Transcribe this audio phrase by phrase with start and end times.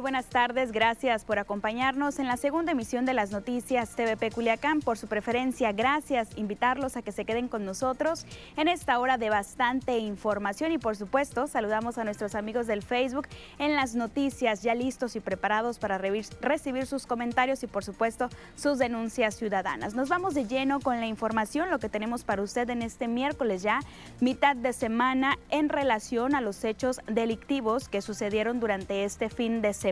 [0.00, 0.72] Muy buenas tardes.
[0.72, 4.80] Gracias por acompañarnos en la segunda emisión de las noticias TVP Culiacán.
[4.80, 6.30] Por su preferencia, gracias.
[6.38, 8.24] Invitarlos a que se queden con nosotros
[8.56, 13.28] en esta hora de bastante información y por supuesto saludamos a nuestros amigos del Facebook
[13.58, 18.78] en las noticias ya listos y preparados para recibir sus comentarios y por supuesto sus
[18.78, 19.92] denuncias ciudadanas.
[19.92, 23.60] Nos vamos de lleno con la información, lo que tenemos para usted en este miércoles
[23.60, 23.80] ya,
[24.20, 29.74] mitad de semana en relación a los hechos delictivos que sucedieron durante este fin de
[29.74, 29.89] semana.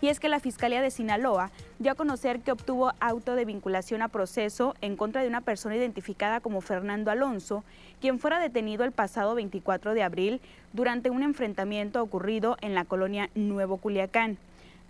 [0.00, 4.02] Y es que la Fiscalía de Sinaloa dio a conocer que obtuvo auto de vinculación
[4.02, 7.64] a proceso en contra de una persona identificada como Fernando Alonso,
[8.00, 10.40] quien fuera detenido el pasado 24 de abril
[10.72, 14.38] durante un enfrentamiento ocurrido en la colonia Nuevo Culiacán.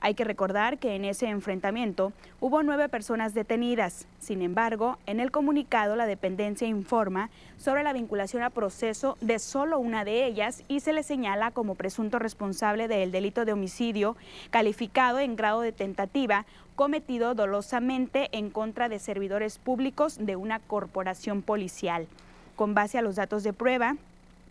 [0.00, 4.06] Hay que recordar que en ese enfrentamiento hubo nueve personas detenidas.
[4.20, 9.81] Sin embargo, en el comunicado la dependencia informa sobre la vinculación a proceso de solo
[9.81, 14.16] una de ellas y se le señala como presunto responsable del delito de homicidio
[14.50, 21.42] calificado en grado de tentativa cometido dolosamente en contra de servidores públicos de una corporación
[21.42, 22.06] policial.
[22.54, 23.97] Con base a los datos de prueba,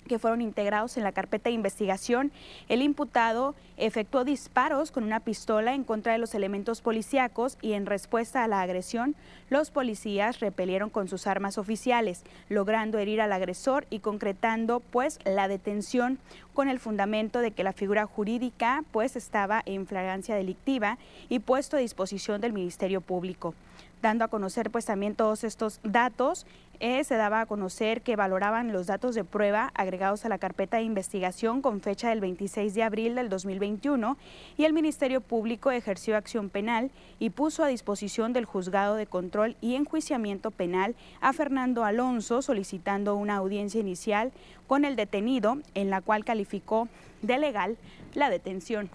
[0.08, 2.32] que fueron integrados en la carpeta de investigación,
[2.70, 7.86] el imputado efectuó disparos con una pistola en contra de los elementos policíacos y en
[7.86, 9.16] respuesta a la agresión,
[9.50, 15.48] los policías repelieron con sus armas oficiales, logrando herir al agresor y concretando pues la
[15.48, 16.20] detención
[16.54, 20.98] con el fundamento de que la figura jurídica pues estaba en flagrancia delictiva
[21.30, 23.54] y puesto a disposición del Ministerio Público
[24.02, 26.46] dando a conocer pues también todos estos datos.
[26.80, 30.78] Eh, se daba a conocer que valoraban los datos de prueba agregados a la carpeta
[30.78, 34.16] de investigación con fecha del 26 de abril del 2021
[34.58, 39.56] y el Ministerio Público ejerció acción penal y puso a disposición del Juzgado de Control
[39.60, 44.32] y Enjuiciamiento Penal a Fernando Alonso solicitando una audiencia inicial
[44.68, 46.90] con el detenido en la cual calificó
[47.24, 47.78] de legal
[48.14, 48.92] la detención.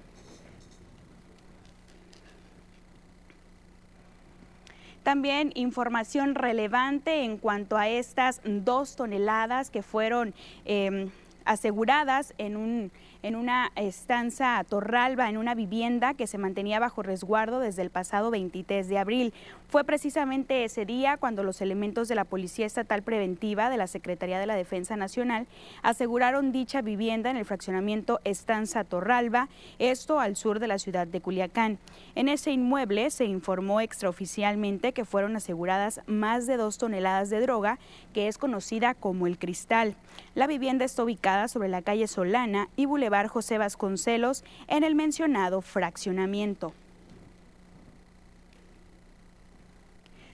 [5.02, 10.34] También información relevante en cuanto a estas dos toneladas que fueron
[10.64, 11.10] em,
[11.44, 17.60] aseguradas en un en una estanza Torralba, en una vivienda que se mantenía bajo resguardo
[17.60, 19.34] desde el pasado 23 de abril.
[19.68, 24.40] Fue precisamente ese día cuando los elementos de la Policía Estatal Preventiva de la Secretaría
[24.40, 25.46] de la Defensa Nacional
[25.82, 29.48] aseguraron dicha vivienda en el fraccionamiento Estanza Torralba,
[29.78, 31.78] esto al sur de la ciudad de Culiacán.
[32.16, 37.78] En ese inmueble se informó extraoficialmente que fueron aseguradas más de dos toneladas de droga,
[38.12, 39.94] que es conocida como el cristal.
[40.34, 45.60] La vivienda está ubicada sobre la calle Solana y Boulevard José Vasconcelos en el mencionado
[45.60, 46.72] fraccionamiento.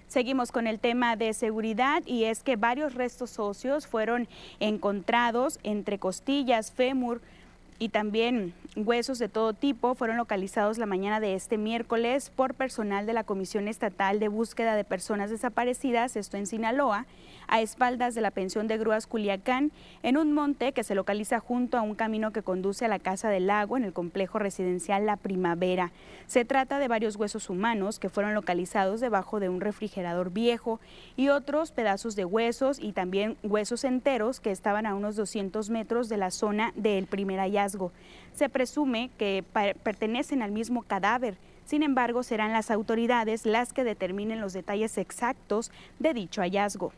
[0.06, 4.26] Seguimos con el tema de seguridad y es que varios restos óseos fueron
[4.58, 7.20] encontrados entre costillas, fémur,
[7.78, 13.06] y también huesos de todo tipo fueron localizados la mañana de este miércoles por personal
[13.06, 17.06] de la Comisión Estatal de Búsqueda de Personas Desaparecidas, esto en Sinaloa,
[17.48, 19.72] a espaldas de la pensión de grúas Culiacán,
[20.02, 23.28] en un monte que se localiza junto a un camino que conduce a la Casa
[23.28, 25.92] del Lago en el complejo residencial La Primavera.
[26.26, 30.78] Se trata de varios huesos humanos que fueron localizados debajo de un refrigerador viejo
[31.16, 36.08] y otros pedazos de huesos y también huesos enteros que estaban a unos 200 metros
[36.08, 37.92] de la zona del primer hallazgo
[38.38, 39.44] se presume que
[39.82, 41.36] pertenecen al mismo cadáver.
[41.64, 46.92] Sin embargo, serán las autoridades las que determinen los detalles exactos de dicho hallazgo.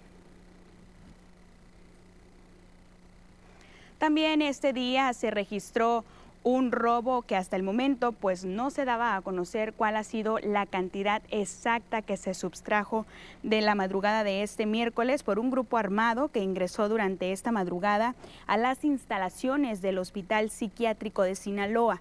[4.01, 6.07] También este día se registró
[6.43, 10.39] un robo que hasta el momento pues no se daba a conocer cuál ha sido
[10.39, 13.05] la cantidad exacta que se subtrajo
[13.43, 18.15] de la madrugada de este miércoles por un grupo armado que ingresó durante esta madrugada
[18.47, 22.01] a las instalaciones del Hospital Psiquiátrico de Sinaloa,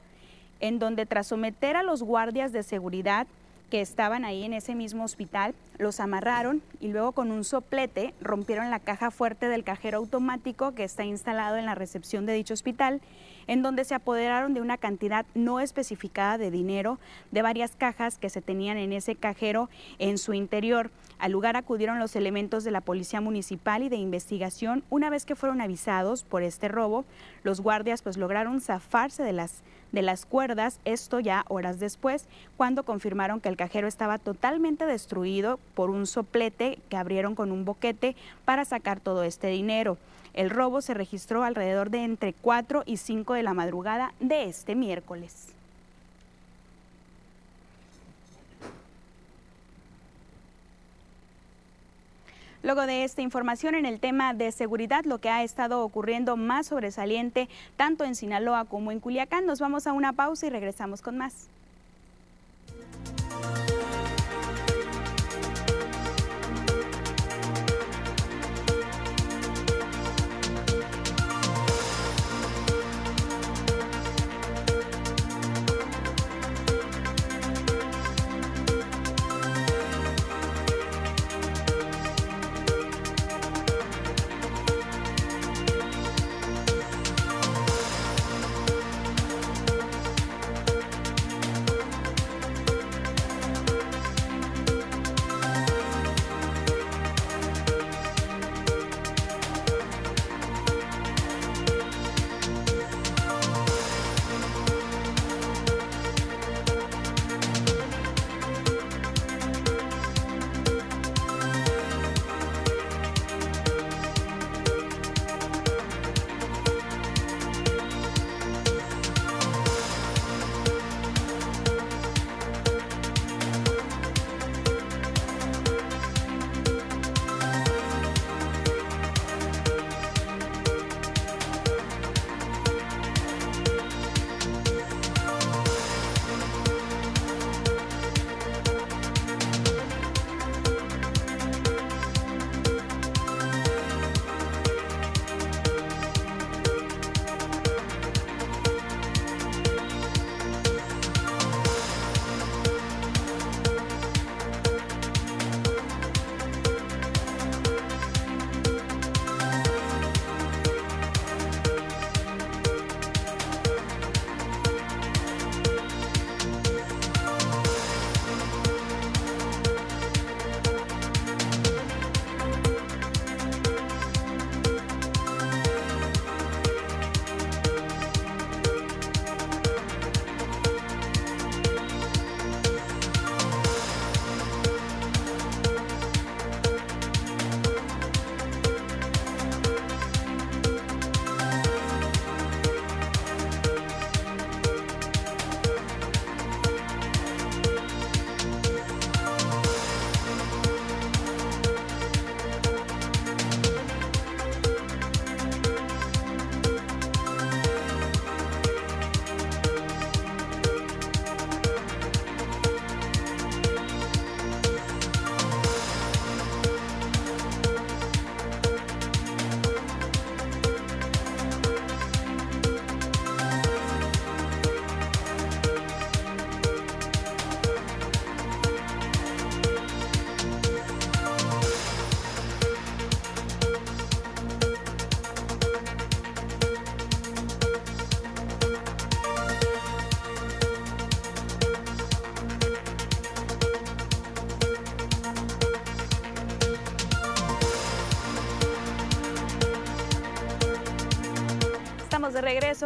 [0.61, 3.27] en donde tras someter a los guardias de seguridad
[3.69, 8.69] que estaban ahí en ese mismo hospital, los amarraron y luego con un soplete rompieron
[8.69, 13.01] la caja fuerte del cajero automático que está instalado en la recepción de dicho hospital
[13.49, 16.99] en donde se apoderaron de una cantidad no especificada de dinero
[17.31, 20.91] de varias cajas que se tenían en ese cajero en su interior.
[21.17, 24.83] Al lugar acudieron los elementos de la Policía Municipal y de investigación.
[24.91, 27.05] Una vez que fueron avisados por este robo,
[27.41, 32.83] los guardias pues lograron zafarse de las de las cuerdas, esto ya horas después, cuando
[32.83, 38.15] confirmaron que el cajero estaba totalmente destruido por un soplete que abrieron con un boquete
[38.45, 39.97] para sacar todo este dinero.
[40.33, 44.75] El robo se registró alrededor de entre 4 y 5 de la madrugada de este
[44.75, 45.53] miércoles.
[52.61, 56.67] Luego de esta información en el tema de seguridad, lo que ha estado ocurriendo más
[56.67, 57.47] sobresaliente
[57.77, 61.47] tanto en Sinaloa como en Culiacán, nos vamos a una pausa y regresamos con más.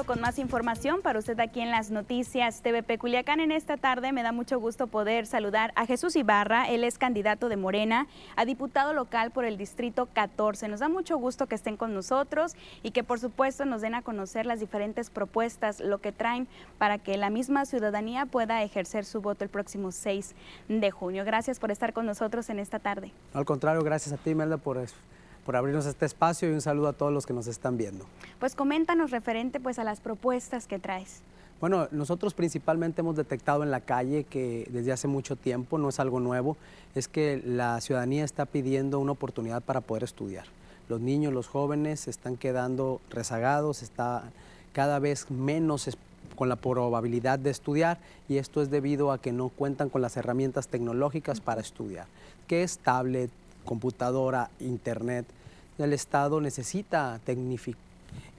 [0.06, 3.40] Con más información para usted aquí en las noticias TVP Culiacán.
[3.40, 6.68] En esta tarde me da mucho gusto poder saludar a Jesús Ibarra.
[6.70, 10.68] Él es candidato de Morena a diputado local por el Distrito 14.
[10.68, 14.02] Nos da mucho gusto que estén con nosotros y que por supuesto nos den a
[14.02, 19.22] conocer las diferentes propuestas, lo que traen para que la misma ciudadanía pueda ejercer su
[19.22, 20.36] voto el próximo 6
[20.68, 21.24] de junio.
[21.24, 23.12] Gracias por estar con nosotros en esta tarde.
[23.34, 24.78] Al contrario, gracias a ti, Melda, por
[25.46, 28.06] por abrirnos este espacio y un saludo a todos los que nos están viendo.
[28.40, 31.22] Pues coméntanos referente pues a las propuestas que traes.
[31.60, 36.00] Bueno, nosotros principalmente hemos detectado en la calle que desde hace mucho tiempo, no es
[36.00, 36.58] algo nuevo,
[36.94, 40.46] es que la ciudadanía está pidiendo una oportunidad para poder estudiar.
[40.90, 44.24] Los niños, los jóvenes se están quedando rezagados, está
[44.74, 45.90] cada vez menos
[46.36, 50.18] con la probabilidad de estudiar y esto es debido a que no cuentan con las
[50.18, 52.08] herramientas tecnológicas para estudiar,
[52.48, 53.30] que es tablet,
[53.64, 55.26] computadora, internet.
[55.78, 57.20] El Estado necesita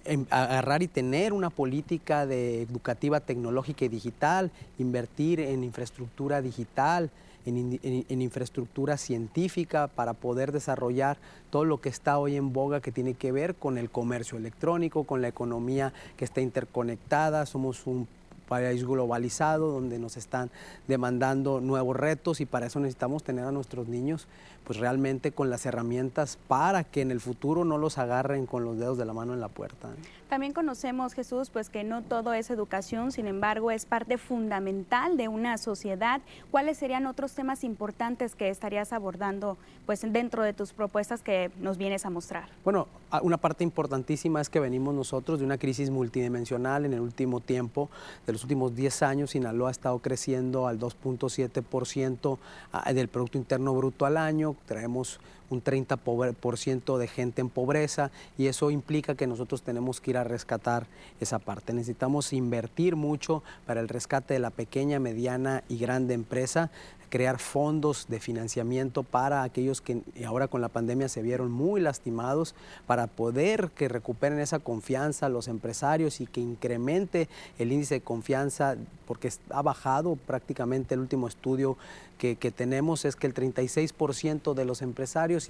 [0.04, 7.10] em, agarrar y tener una política de educativa tecnológica y digital, invertir en infraestructura digital,
[7.46, 11.18] en, infraestructura científica para poder desarrollar
[11.50, 15.04] todo lo que está hoy en boga que tiene que ver con el comercio electrónico,
[15.04, 17.46] con la economía que está interconectada.
[17.46, 18.08] Somos un
[18.44, 20.50] país globalizado donde nos están
[20.86, 24.26] demandando nuevos retos y para eso necesitamos tener a nuestros niños
[24.64, 28.78] pues realmente con las herramientas para que en el futuro no los agarren con los
[28.78, 29.90] dedos de la mano en la puerta.
[30.34, 35.28] También conocemos, Jesús, pues que no todo es educación, sin embargo, es parte fundamental de
[35.28, 36.22] una sociedad.
[36.50, 41.78] ¿Cuáles serían otros temas importantes que estarías abordando pues dentro de tus propuestas que nos
[41.78, 42.48] vienes a mostrar?
[42.64, 42.88] Bueno,
[43.22, 47.88] una parte importantísima es que venimos nosotros de una crisis multidimensional en el último tiempo,
[48.26, 52.38] de los últimos 10 años, Sinaloa ha estado creciendo al 2.7%
[52.72, 55.20] ah, del Producto Interno Bruto al año, traemos
[55.50, 60.24] un 30% de gente en pobreza y eso implica que nosotros tenemos que ir a
[60.24, 60.86] rescatar
[61.20, 61.72] esa parte.
[61.72, 66.70] Necesitamos invertir mucho para el rescate de la pequeña, mediana y grande empresa
[67.14, 72.56] crear fondos de financiamiento para aquellos que ahora con la pandemia se vieron muy lastimados,
[72.88, 77.28] para poder que recuperen esa confianza los empresarios y que incremente
[77.60, 78.74] el índice de confianza,
[79.06, 81.76] porque ha bajado prácticamente el último estudio
[82.14, 85.48] que, tenemos es que el 36% de los empresarios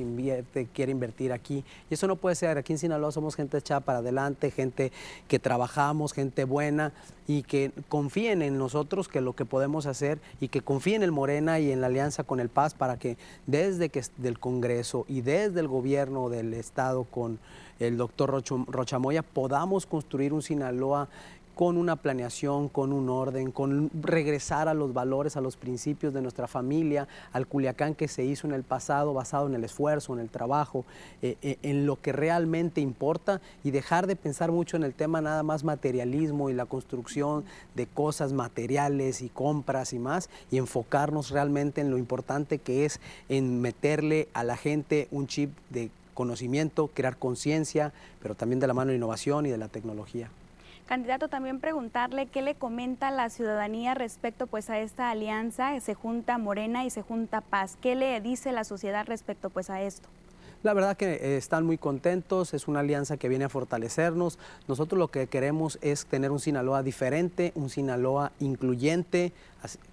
[0.73, 1.65] quiere invertir aquí.
[1.91, 2.59] Y eso no puede ser.
[2.59, 4.93] Aquí en Sinaloa somos gente echada para adelante, gente
[5.29, 6.93] que trabajamos, gente buena
[7.27, 11.13] y que confíen en nosotros que lo que podemos hacer y que confíen en el
[11.13, 13.17] Morena y en la alianza con el Paz para que
[13.47, 17.39] desde que del Congreso y desde el gobierno del Estado con
[17.81, 21.09] el doctor Rochamoya podamos construir un Sinaloa
[21.55, 26.21] con una planeación, con un orden, con regresar a los valores, a los principios de
[26.21, 30.21] nuestra familia, al Culiacán que se hizo en el pasado basado en el esfuerzo, en
[30.21, 30.85] el trabajo,
[31.23, 35.21] eh, eh, en lo que realmente importa y dejar de pensar mucho en el tema
[35.21, 37.45] nada más materialismo y la construcción
[37.75, 43.01] de cosas materiales y compras y más y enfocarnos realmente en lo importante que es
[43.29, 47.93] en meterle a la gente un chip de conocimiento, crear conciencia,
[48.23, 50.31] pero también de la mano de innovación y de la tecnología.
[50.87, 56.37] Candidato, también preguntarle qué le comenta la ciudadanía respecto pues a esta alianza, se junta
[56.37, 57.79] Morena y se junta Paz.
[57.81, 60.11] ¿Qué le dice la sociedad respecto pues a esto?
[60.65, 64.39] La verdad que eh, están muy contentos, es una alianza que viene a fortalecernos.
[64.67, 69.35] Nosotros lo que queremos es tener un Sinaloa diferente, un Sinaloa incluyente,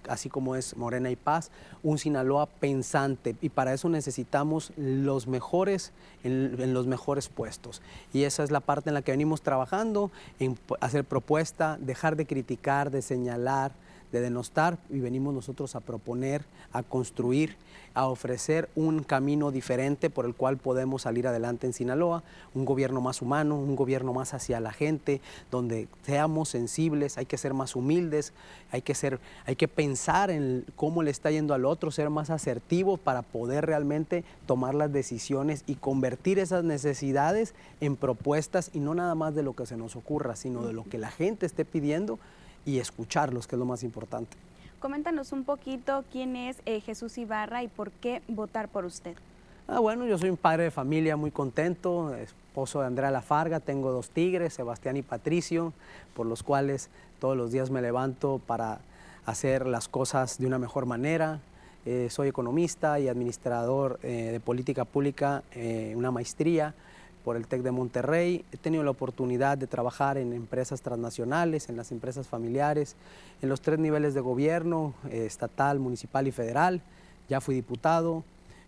[0.08, 1.50] así, como es Morena y Paz,
[1.82, 5.92] un Sinaloa pensante y para eso necesitamos los mejores
[6.24, 7.82] en, los mejores puestos.
[8.14, 12.24] Y esa es la parte en la que venimos trabajando, en hacer propuesta, dejar de
[12.24, 13.72] criticar, de señalar,
[14.12, 17.56] de denostar y venimos nosotros a proponer, a construir,
[17.94, 22.22] a ofrecer un camino diferente por el cual podemos salir adelante en Sinaloa,
[22.54, 27.38] un gobierno más humano, un gobierno más hacia la gente, donde seamos sensibles, hay que
[27.38, 28.32] ser más humildes,
[28.70, 32.30] hay que ser, hay que pensar en cómo le está yendo al otro, ser más
[32.30, 38.94] asertivo para poder realmente tomar las decisiones y convertir esas necesidades en propuestas y no
[38.94, 41.64] nada más de lo que se nos ocurra, sino de lo que la gente esté
[41.64, 42.18] pidiendo
[42.64, 44.36] y escucharlos, que es lo más importante.
[44.78, 49.14] Coméntanos un poquito quién es eh, Jesús Ibarra y por qué votar por usted.
[49.68, 53.92] Ah, bueno, yo soy un padre de familia muy contento, esposo de Andrea Lafarga, tengo
[53.92, 55.72] dos tigres, Sebastián y Patricio,
[56.14, 56.90] por los cuales
[57.20, 58.80] todos los días me levanto para
[59.24, 61.38] hacer las cosas de una mejor manera.
[61.86, 65.44] Eh, soy economista y administrador eh, de política pública,
[65.94, 66.74] una maestría
[67.24, 68.44] por el TEC de Monterrey.
[68.52, 72.96] He tenido la oportunidad de trabajar en empresas transnacionales, en las empresas familiares,
[73.40, 76.80] en los tres niveles de gobierno, eh, estatal, municipal y federal.
[77.28, 78.24] Ya fui diputado,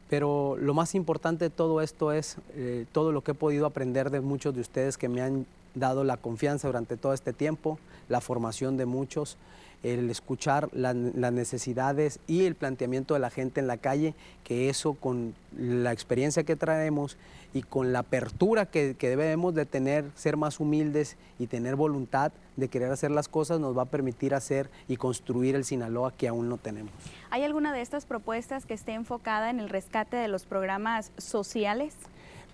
[0.08, 4.10] pero lo más importante de todo esto es eh, todo lo que he podido aprender
[4.10, 8.20] de muchos de ustedes que me han dado la confianza durante todo este tiempo, la
[8.20, 9.36] formación de muchos
[9.84, 14.94] el escuchar las necesidades y el planteamiento de la gente en la calle, que eso
[14.94, 17.18] con la experiencia que traemos
[17.52, 22.68] y con la apertura que, debemos de tener, ser más humildes y tener voluntad de
[22.68, 26.48] querer hacer las cosas, nos va a permitir hacer y construir el Sinaloa que aún
[26.48, 26.92] no tenemos.
[27.30, 31.94] ¿Hay alguna de estas propuestas que esté enfocada en el rescate de los programas sociales?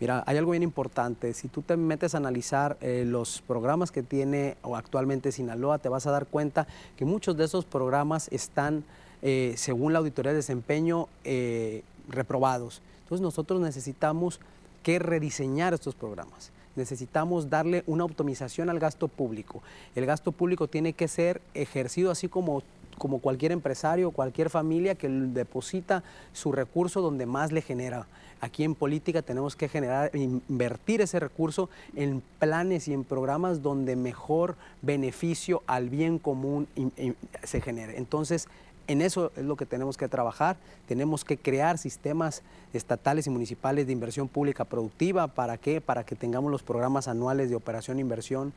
[0.00, 1.34] Mira, hay algo bien importante.
[1.34, 6.06] Si tú te metes a analizar eh, los programas que tiene actualmente Sinaloa, te vas
[6.06, 6.66] a dar cuenta
[6.96, 8.82] que muchos de esos programas están,
[9.20, 12.80] eh, según la auditoría de desempeño, eh, reprobados.
[13.02, 14.40] Entonces nosotros necesitamos
[14.82, 16.50] que rediseñar estos programas.
[16.76, 19.62] Necesitamos darle una optimización al gasto público.
[19.94, 22.62] El gasto público tiene que ser ejercido así como
[23.00, 26.04] como cualquier empresario, cualquier familia que deposita
[26.34, 28.06] su recurso donde más le genera.
[28.40, 33.96] Aquí en política tenemos que generar, invertir ese recurso en planes y en programas donde
[33.96, 36.66] mejor beneficio al bien común
[37.44, 37.98] se genere.
[37.98, 38.48] Entonces,
[38.90, 40.56] en eso es lo que tenemos que trabajar.
[40.88, 42.42] Tenemos que crear sistemas
[42.72, 45.28] estatales y municipales de inversión pública productiva.
[45.28, 45.80] ¿Para qué?
[45.80, 48.52] Para que tengamos los programas anuales de operación e inversión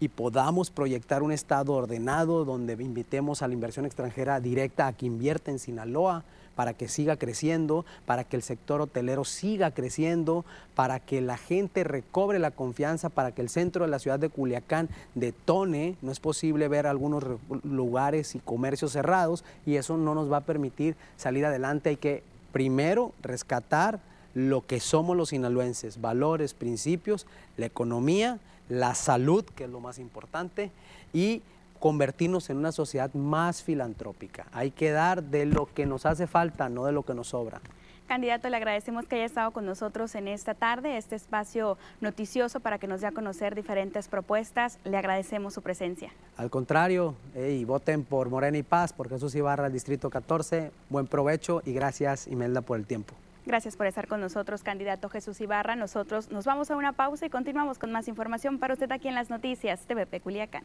[0.00, 5.06] y podamos proyectar un Estado ordenado donde invitemos a la inversión extranjera directa a que
[5.06, 6.24] invierta en Sinaloa
[6.56, 10.44] para que siga creciendo, para que el sector hotelero siga creciendo,
[10.74, 14.30] para que la gente recobre la confianza, para que el centro de la ciudad de
[14.30, 15.96] Culiacán detone.
[16.02, 17.22] No es posible ver algunos
[17.62, 21.90] lugares y comercios cerrados y eso no nos va a permitir salir adelante.
[21.90, 24.00] Hay que primero rescatar
[24.32, 28.38] lo que somos los sinaloenses, valores, principios, la economía,
[28.68, 30.70] la salud, que es lo más importante,
[31.12, 31.42] y
[31.78, 34.46] convertirnos en una sociedad más filantrópica.
[34.52, 37.60] Hay que dar de lo que nos hace falta, no de lo que nos sobra.
[38.06, 42.78] Candidato, le agradecemos que haya estado con nosotros en esta tarde, este espacio noticioso para
[42.78, 44.78] que nos dé a conocer diferentes propuestas.
[44.84, 46.12] Le agradecemos su presencia.
[46.36, 50.70] Al contrario, y voten por Morena y Paz, por Jesús Ibarra, el Distrito 14.
[50.88, 53.14] Buen provecho y gracias, Imelda, por el tiempo.
[53.44, 55.74] Gracias por estar con nosotros, candidato Jesús Ibarra.
[55.74, 59.14] Nosotros nos vamos a una pausa y continuamos con más información para usted aquí en
[59.16, 60.64] las noticias TVP Culiacán.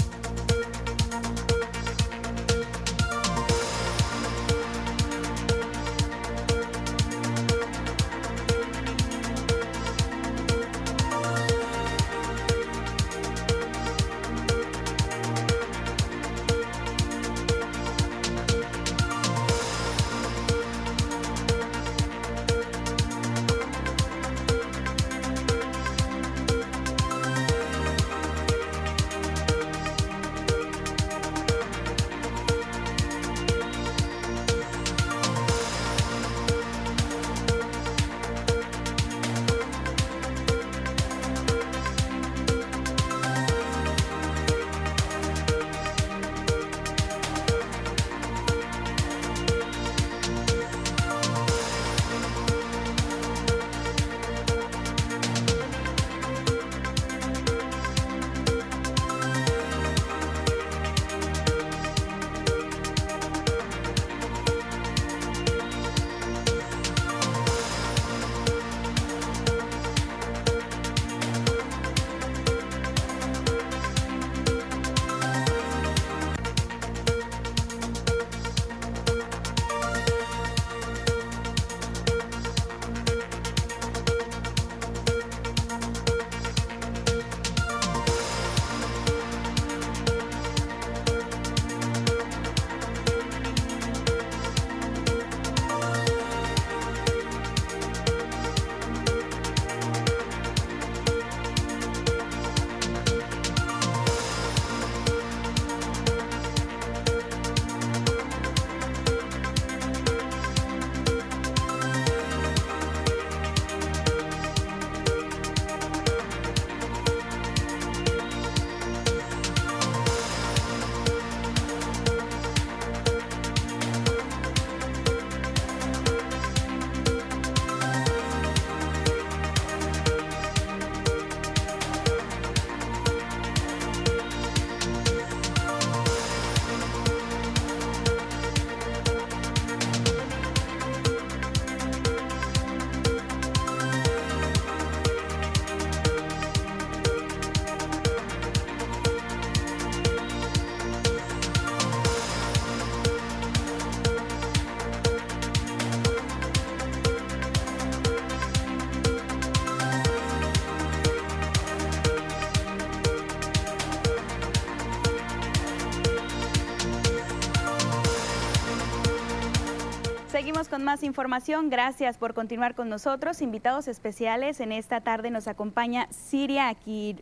[170.69, 171.71] Con más información.
[171.71, 173.41] Gracias por continuar con nosotros.
[173.41, 177.17] Invitados especiales en esta tarde nos acompaña Siria aquí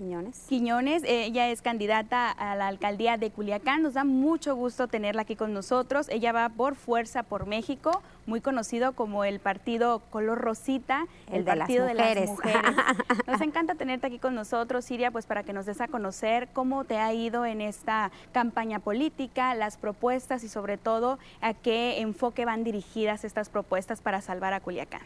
[0.00, 0.46] Quiñones.
[0.48, 3.82] Quiñones, ella es candidata a la alcaldía de Culiacán.
[3.82, 6.08] Nos da mucho gusto tenerla aquí con nosotros.
[6.08, 11.84] Ella va por Fuerza por México, muy conocido como el partido Color Rosita, el, partido
[11.84, 12.70] de las mujeres.
[13.26, 16.84] Nos encanta tenerte aquí con nosotros, Siria, pues para que nos des a conocer cómo
[16.84, 22.46] te ha ido en esta campaña política, las propuestas y sobre todo a qué enfoque
[22.46, 25.02] van dirigidas estas propuestas para salvar a Culiacán.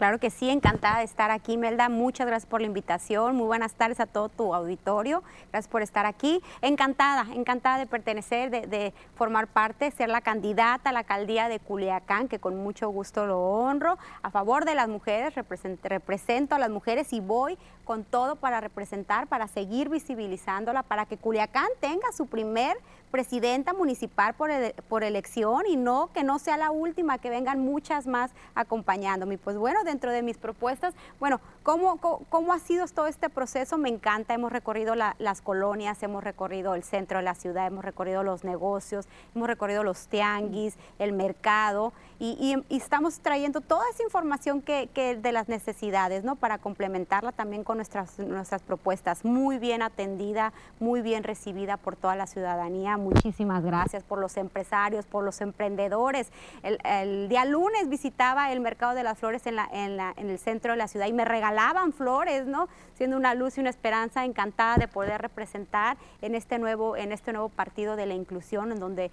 [0.00, 1.90] Claro que sí, encantada de estar aquí, Melda.
[1.90, 3.36] Muchas gracias por la invitación.
[3.36, 5.22] Muy buenas tardes a todo tu auditorio.
[5.52, 6.40] Gracias por estar aquí.
[6.62, 12.28] Encantada, encantada de pertenecer, de, formar parte, ser la candidata a la alcaldía de Culiacán,
[12.28, 13.98] que con mucho gusto lo honro.
[14.22, 19.26] A favor de las mujeres, represento a las mujeres y voy con todo para representar,
[19.26, 22.78] para seguir visibilizándola, para que Culiacán tenga su primer
[23.10, 24.50] presidenta municipal por,
[24.88, 29.38] por elección y no que no sea la última, que vengan muchas más acompañándome.
[29.38, 30.94] Pues bueno, dentro de mis propuestas.
[31.18, 33.76] Bueno, ¿cómo, cómo, ha sido todo este proceso?
[33.76, 38.22] Me encanta, hemos recorrido las colonias, hemos recorrido el centro de la ciudad, hemos recorrido
[38.22, 44.88] los negocios, hemos recorrido los tianguis, el mercado y, estamos trayendo toda esa información que,
[45.20, 46.36] de las necesidades, ¿no?
[46.36, 49.24] Para complementarla también con nuestras, nuestras propuestas.
[49.24, 52.98] Muy bien atendida, muy bien recibida por toda la ciudadanía.
[52.98, 56.30] Muchísimas gracias por los empresarios, por los emprendedores.
[56.62, 60.88] El, día lunes visitaba el mercado de las flores en, en el centro de la
[60.88, 62.68] ciudad y me regalaban flores, ¿no?
[62.94, 67.32] Siendo una luz y una esperanza, encantada de poder representar en este nuevo, en este
[67.32, 69.10] nuevo partido de la inclusión, en donde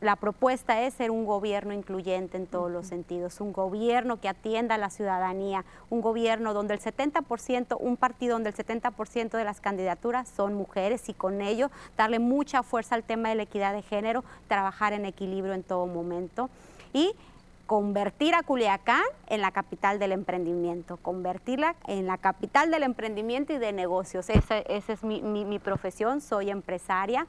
[0.00, 4.76] la propuesta es ser un gobierno incluyente en todos los sentidos, un gobierno que atienda
[4.76, 9.60] a la ciudadanía, un gobierno donde el 70%, un partido donde el 70% de las
[9.60, 13.82] candidaturas son mujeres y con ello darle mucha fuerza al tema de la equidad de
[13.82, 16.50] género, trabajar en equilibrio en todo momento
[16.92, 17.14] y
[17.66, 23.58] convertir a Culiacán en la capital del emprendimiento, convertirla en la capital del emprendimiento y
[23.58, 24.30] de negocios.
[24.30, 27.26] Esa, es mi, mi profesión, soy empresaria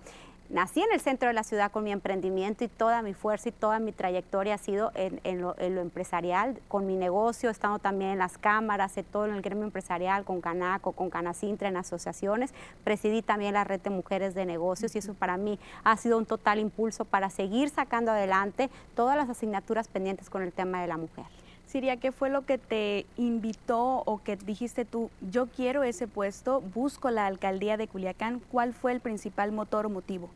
[0.50, 3.52] nací en el centro de la ciudad con mi emprendimiento y toda mi fuerza y
[3.52, 8.38] toda mi trayectoria ha sido en, lo, empresarial, con mi negocio, estando también en las
[8.38, 12.54] cámaras, en todo en el gremio empresarial, con Canaco, con Canacintra, en asociaciones.
[12.84, 16.26] Presidí también la red de mujeres de negocios y eso para mí ha sido un
[16.26, 20.98] total impulso para seguir sacando adelante todas las asignaturas pendientes con el tema de la
[20.98, 21.26] mujer.
[21.68, 26.62] Siria, ¿qué fue lo que te invitó o que dijiste tú, yo quiero ese puesto,
[26.62, 28.40] busco la alcaldía de Culiacán?
[28.40, 30.30] ¿Cuál fue el principal motor o motivo?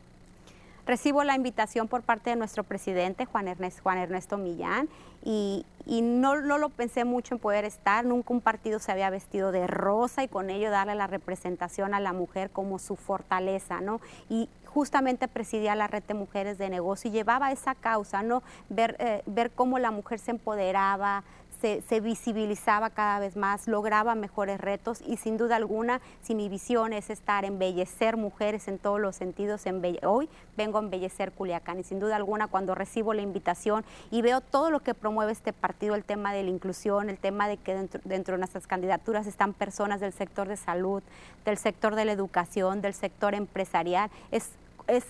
[0.84, 4.88] Recibo la invitación por parte de nuestro presidente, Juan Ernesto, Juan Ernesto Millán,
[5.24, 8.04] y, no, lo pensé mucho en poder estar.
[8.04, 12.00] Nunca un partido se había vestido de rosa y con ello darle la representación a
[12.00, 14.00] la mujer como su fortaleza, ¿no?
[14.28, 18.42] Y justamente presidía la red de mujeres de negocio y llevaba esa causa, ¿no?
[18.68, 21.22] Ver, eh, ver cómo la mujer se empoderaba,
[21.62, 26.92] se, visibilizaba cada vez más, lograba mejores retos y sin duda alguna, si mi visión
[26.92, 29.62] es estar, embellecer mujeres en todos los sentidos,
[30.02, 31.78] hoy vengo a embellecer Culiacán.
[31.78, 35.52] Y sin duda alguna cuando recibo la invitación y veo todo lo que promueve este
[35.52, 39.52] partido, el tema de la inclusión, el tema de que dentro, de nuestras candidaturas están
[39.52, 41.02] personas del sector de salud,
[41.44, 44.50] del sector de la educación, del sector empresarial, es,
[44.88, 45.06] es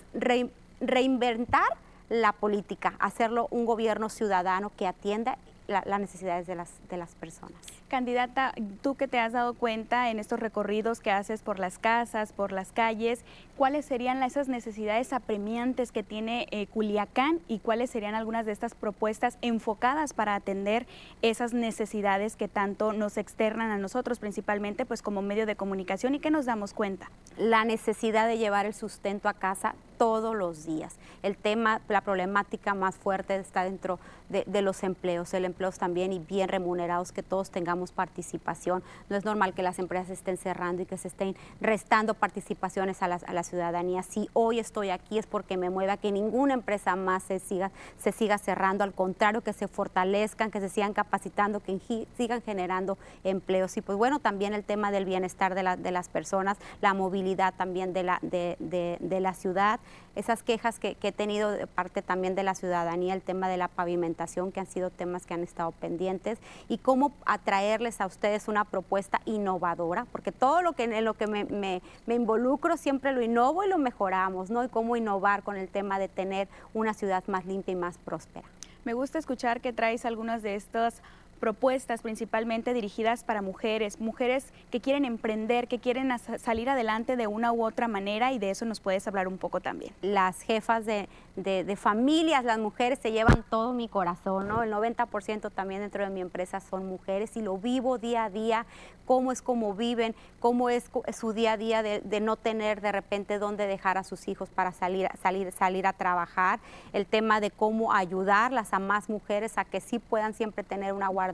[0.80, 1.68] reinventar
[2.10, 5.38] la política, hacerlo un gobierno ciudadano que atienda
[5.72, 7.60] las necesidades de las, de las personas.
[7.88, 12.32] Candidata, tú que te has dado cuenta en estos recorridos que haces por las casas,
[12.32, 13.24] por las calles,
[13.56, 18.74] ¿cuáles serían esas necesidades apremiantes que tiene eh, Culiacán y cuáles serían algunas de estas
[18.74, 20.86] propuestas enfocadas para atender
[21.20, 26.18] esas necesidades que tanto nos externan a nosotros, principalmente pues como medio de comunicación y
[26.18, 27.10] que nos damos cuenta?
[27.36, 30.96] La necesidad de llevar el sustento a casa todos los días.
[31.22, 34.00] El tema, la problemática más fuerte está dentro
[34.32, 38.82] de, los empleos, el empleos también y bien remunerados, que todos tengamos participación.
[39.08, 43.08] No es normal que las empresas estén cerrando y que se estén restando participaciones a
[43.08, 44.02] la, ciudadanía.
[44.02, 48.12] Si hoy estoy aquí es porque me mueva que ninguna empresa más se siga, se
[48.12, 51.78] siga cerrando, al contrario, que se fortalezcan, que se sigan capacitando, que
[52.16, 53.76] sigan generando empleos.
[53.76, 57.92] Y pues bueno, también el tema del bienestar de, de las personas, la movilidad también
[57.92, 59.80] de la, de, de la ciudad
[60.14, 63.68] esas quejas que, he tenido de parte también de la ciudadanía, el tema de la
[63.68, 68.64] pavimentación, que han sido temas que han estado pendientes, y cómo atraerles a ustedes una
[68.64, 73.64] propuesta innovadora, porque todo lo que en lo que me, me, involucro siempre lo innovo
[73.64, 74.64] y lo mejoramos, ¿no?
[74.64, 78.46] Y cómo innovar con el tema de tener una ciudad más limpia y más próspera.
[78.84, 81.02] Me gusta escuchar que traes algunas de estas
[81.42, 87.52] propuestas principalmente dirigidas para mujeres, mujeres que quieren emprender, que quieren salir adelante de una
[87.52, 89.92] u otra manera y de eso nos puedes hablar un poco también.
[90.02, 94.62] Las jefas de, de, familias, las mujeres se llevan todo mi corazón, ¿no?
[94.62, 98.66] El 90% también dentro de mi empresa son mujeres y lo vivo día a día,
[99.06, 102.92] cómo es como viven, cómo es su día a día de, de no tener de
[102.92, 106.60] repente dónde dejar a sus hijos para salir, salir, salir a trabajar,
[106.92, 111.08] el tema de cómo ayudarlas a más mujeres a que sí puedan siempre tener una
[111.08, 111.32] guardia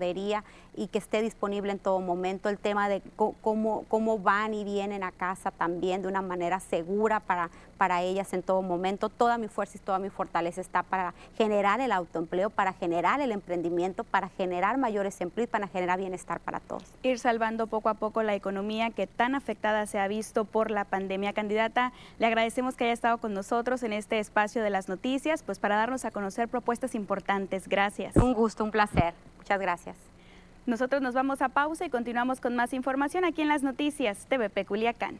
[0.74, 5.02] y que esté disponible en todo momento, el tema de cómo, cómo van y vienen
[5.02, 9.08] a casa también de una manera segura para, para ellas en todo momento.
[9.08, 14.05] Toda mi fuerza toda mi fortaleza está para generar el autoempleo, para generar el emprendimiento,
[14.05, 16.85] para generar mayores empleos y para generar bienestar para todos.
[17.03, 20.85] Ir salvando poco a poco la economía que tan afectada se ha visto por la
[20.85, 21.33] pandemia.
[21.33, 25.59] Candidata, le agradecemos que haya estado con nosotros en este espacio de las noticias, pues
[25.59, 27.66] para darnos a conocer propuestas importantes.
[27.66, 28.14] Gracias.
[28.14, 29.14] Un gusto, un placer.
[29.38, 29.96] Muchas gracias.
[30.66, 34.66] Nosotros nos vamos a pausa y continuamos con más información aquí en las noticias TVP
[34.66, 35.18] Culiacán.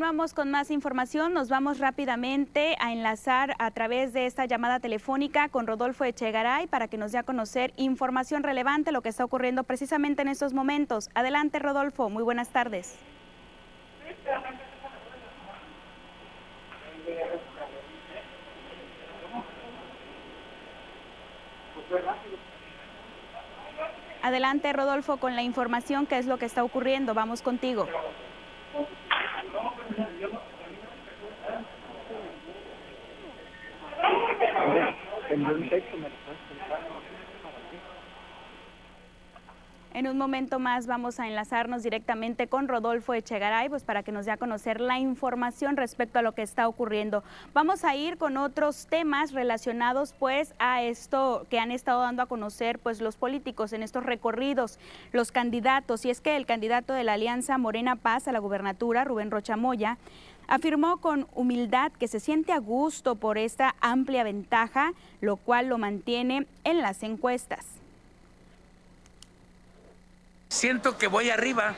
[0.00, 1.34] Continuamos con más información.
[1.34, 6.88] Nos vamos rápidamente a enlazar a través de esta llamada telefónica con Rodolfo Echegaray para
[6.88, 11.10] que nos dé a conocer información relevante, lo que está ocurriendo precisamente en estos momentos.
[11.14, 12.08] Adelante, Rodolfo.
[12.08, 12.98] Muy buenas tardes.
[24.22, 27.12] Adelante, Rodolfo, con la información, qué es lo que está ocurriendo.
[27.12, 27.86] Vamos contigo.
[39.92, 44.24] En un momento más vamos a enlazarnos directamente con Rodolfo Echegaray pues para que nos
[44.24, 47.24] dé a conocer la información respecto a lo que está ocurriendo.
[47.54, 52.26] Vamos a ir con otros temas relacionados pues a esto que han estado dando a
[52.26, 54.78] conocer pues los políticos en estos recorridos,
[55.10, 56.04] los candidatos.
[56.04, 59.98] Y es que el candidato de la Alianza Morena Paz a la gubernatura, Rubén Rochamoya,
[60.50, 65.78] afirmó con humildad que se siente a gusto por esta amplia ventaja, lo cual lo
[65.78, 67.64] mantiene en las encuestas.
[70.48, 71.76] Siento que voy arriba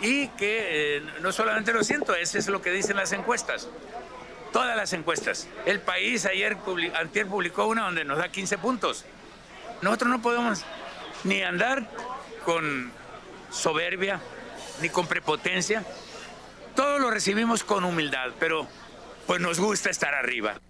[0.00, 3.68] y que eh, no solamente lo siento, eso es lo que dicen las encuestas.
[4.52, 5.48] Todas las encuestas.
[5.66, 6.56] El país ayer
[6.98, 9.04] antier publicó una donde nos da 15 puntos.
[9.82, 10.64] Nosotros no podemos
[11.22, 11.88] ni andar
[12.44, 12.90] con
[13.50, 14.20] soberbia
[14.80, 15.84] ni con prepotencia,
[16.76, 18.66] todo lo recibimos con humildad, pero
[19.26, 20.60] pues nos gusta estar arriba.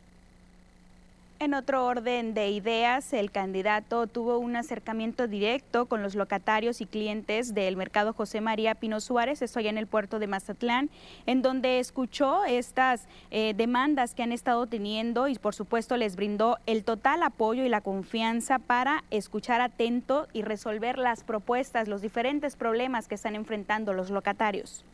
[1.39, 6.87] En otro orden de ideas, el candidato tuvo un acercamiento directo con los locatarios y
[6.87, 10.89] clientes del mercado José María Pino Suárez, esto allá en el puerto de Mazatlán,
[11.27, 16.57] en donde escuchó estas eh, demandas que han estado teniendo y por supuesto les brindó
[16.65, 22.57] el total apoyo y la confianza para escuchar atento y resolver las propuestas, los diferentes
[22.57, 24.87] problemas que están enfrentando los locatarios.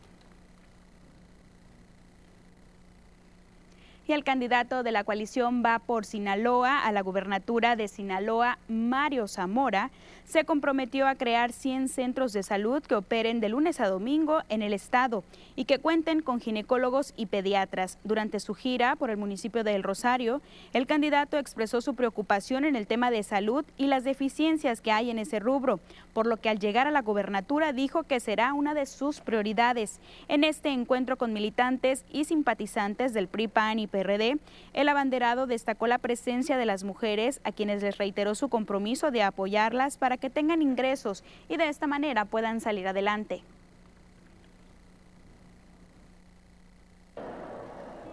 [4.07, 9.29] Y el candidato de la coalición va por Sinaloa a la gubernatura de Sinaloa, Mario
[9.29, 9.91] Zamora,
[10.25, 14.63] se comprometió a crear 100 centros de salud que operen de lunes a domingo en
[14.63, 15.25] el estado
[15.57, 17.99] y que cuenten con ginecólogos y pediatras.
[18.05, 20.41] Durante su gira por el municipio de El Rosario,
[20.73, 25.11] el candidato expresó su preocupación en el tema de salud y las deficiencias que hay
[25.11, 25.81] en ese rubro,
[26.13, 30.01] por lo que al llegar a la gubernatura dijo que será una de sus prioridades.
[30.29, 34.39] En este encuentro con militantes y simpatizantes del PRI, PAN y PRD,
[34.73, 39.23] el abanderado destacó la presencia de las mujeres a quienes les reiteró su compromiso de
[39.23, 43.43] apoyarlas para que tengan ingresos y de esta manera puedan salir adelante.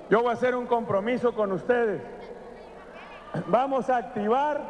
[0.10, 2.02] Yo voy a hacer un compromiso con ustedes.
[3.48, 4.62] Vamos a activar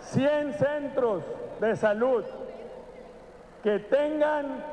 [0.00, 1.24] 100 centros
[1.60, 2.24] de salud
[3.62, 4.64] que tengan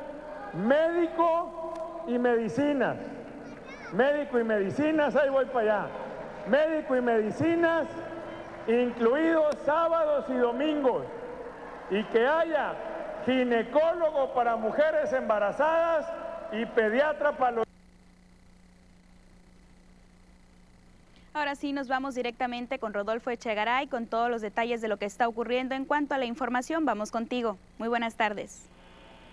[0.54, 2.96] médico y medicinas.
[3.92, 5.86] Médico y medicinas, ahí voy para allá.
[6.48, 7.86] Médico y medicinas
[8.66, 11.04] incluidos sábados y domingos,
[11.90, 12.74] y que haya
[13.26, 16.06] ginecólogo para mujeres embarazadas
[16.52, 17.64] y pediatra para los...
[21.34, 25.06] Ahora sí, nos vamos directamente con Rodolfo Echegaray con todos los detalles de lo que
[25.06, 25.74] está ocurriendo.
[25.74, 27.56] En cuanto a la información, vamos contigo.
[27.78, 28.68] Muy buenas tardes.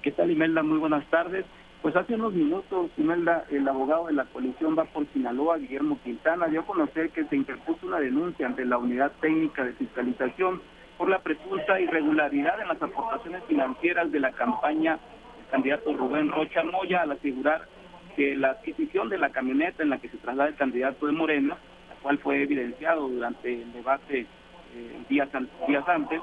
[0.01, 0.63] ¿Qué tal, Imelda?
[0.63, 1.45] Muy buenas tardes.
[1.81, 6.47] Pues hace unos minutos, Imelda, el abogado de la coalición va por Sinaloa, Guillermo Quintana,
[6.47, 10.61] dio a conocer que se interpuso una denuncia ante la Unidad Técnica de Fiscalización
[10.97, 14.99] por la presunta irregularidad en las aportaciones financieras de la campaña
[15.37, 17.65] del candidato Rubén Rocha Moya al asegurar
[18.17, 21.55] que la adquisición de la camioneta en la que se traslada el candidato de Morena,
[21.87, 24.25] la cual fue evidenciado durante el debate
[24.75, 25.29] eh, días,
[25.65, 26.19] días antes,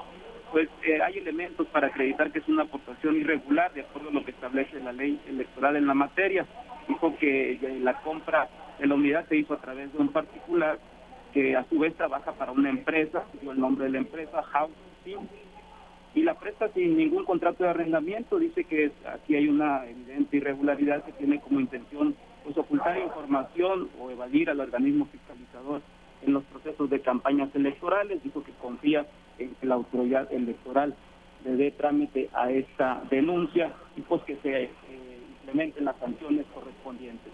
[0.51, 4.23] pues eh, hay elementos para acreditar que es una aportación irregular de acuerdo a lo
[4.23, 6.45] que establece la ley electoral en la materia.
[6.87, 8.47] Dijo que la compra
[8.79, 10.79] de la unidad se hizo a través de un particular
[11.33, 14.71] que a su vez trabaja para una empresa, dio el nombre de la empresa, House
[16.15, 18.39] y la presta sin ningún contrato de arrendamiento.
[18.39, 24.09] Dice que aquí hay una evidente irregularidad que tiene como intención pues, ocultar información o
[24.09, 25.81] evadir al organismo fiscalizador
[26.25, 28.23] en los procesos de campañas electorales.
[28.23, 29.05] Dijo que confía
[29.37, 30.95] que la autoridad electoral
[31.45, 34.69] le dé trámite a esta denuncia y pues que se eh,
[35.41, 37.31] implementen las sanciones correspondientes.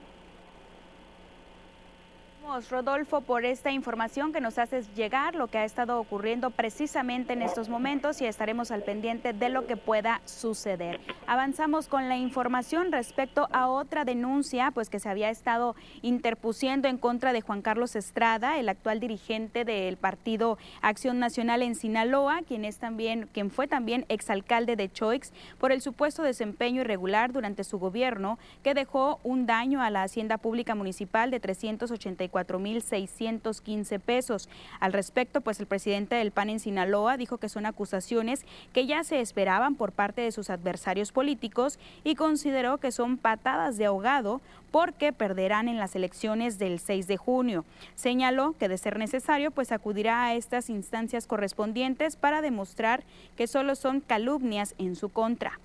[2.69, 7.41] Rodolfo, por esta información que nos haces llegar, lo que ha estado ocurriendo precisamente en
[7.41, 10.99] estos momentos y estaremos al pendiente de lo que pueda suceder.
[11.25, 16.97] Avanzamos con la información respecto a otra denuncia pues que se había estado interpusiendo en
[16.97, 22.65] contra de Juan Carlos Estrada, el actual dirigente del Partido Acción Nacional en Sinaloa, quien
[22.65, 27.79] es también quien fue también exalcalde de Choix por el supuesto desempeño irregular durante su
[27.79, 34.49] gobierno que dejó un daño a la hacienda pública municipal de 384 4.615 pesos.
[34.79, 39.03] Al respecto, pues el presidente del PAN en Sinaloa dijo que son acusaciones que ya
[39.03, 44.41] se esperaban por parte de sus adversarios políticos y consideró que son patadas de ahogado
[44.71, 47.63] porque perderán en las elecciones del 6 de junio.
[47.93, 53.03] Señaló que de ser necesario, pues acudirá a estas instancias correspondientes para demostrar
[53.37, 55.59] que solo son calumnias en su contra.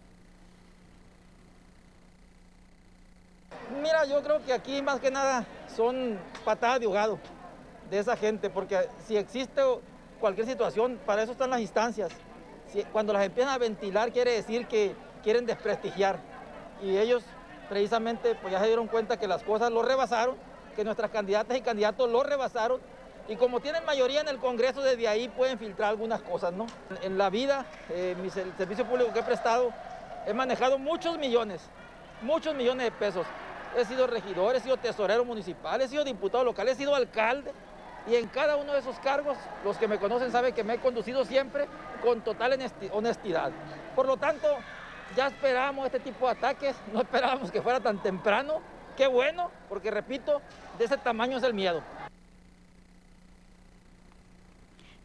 [3.70, 5.44] Mira, yo creo que aquí más que nada
[5.76, 7.18] son patadas de ahogado
[7.90, 9.60] de esa gente, porque si existe
[10.20, 12.10] cualquier situación, para eso están las instancias.
[12.92, 16.18] cuando las empiezan a ventilar quiere decir que quieren desprestigiar.
[16.82, 17.22] Y ellos
[17.68, 20.36] precisamente pues ya se dieron cuenta que las cosas lo rebasaron,
[20.76, 22.80] que nuestras candidatas y candidatos lo rebasaron.
[23.28, 26.66] Y como tienen mayoría en el Congreso, desde ahí pueden filtrar algunas cosas, ¿no?
[27.02, 29.70] En la vida, eh, el servicio público que he prestado,
[30.26, 31.60] he manejado muchos millones,
[32.22, 33.26] muchos millones de pesos
[33.80, 37.52] he sido regidor, he sido tesorero municipal, he sido diputado local, he sido alcalde.
[38.06, 40.78] Y en cada uno de esos cargos, los que me conocen saben que me he
[40.78, 41.66] conducido siempre
[42.02, 42.58] con total
[42.92, 43.52] honestidad.
[43.94, 44.46] Por lo tanto,
[45.16, 48.60] ya esperábamos este tipo de ataques, no esperábamos que fuera tan temprano.
[48.96, 50.40] Qué bueno, porque repito,
[50.78, 51.82] de ese tamaño es el miedo.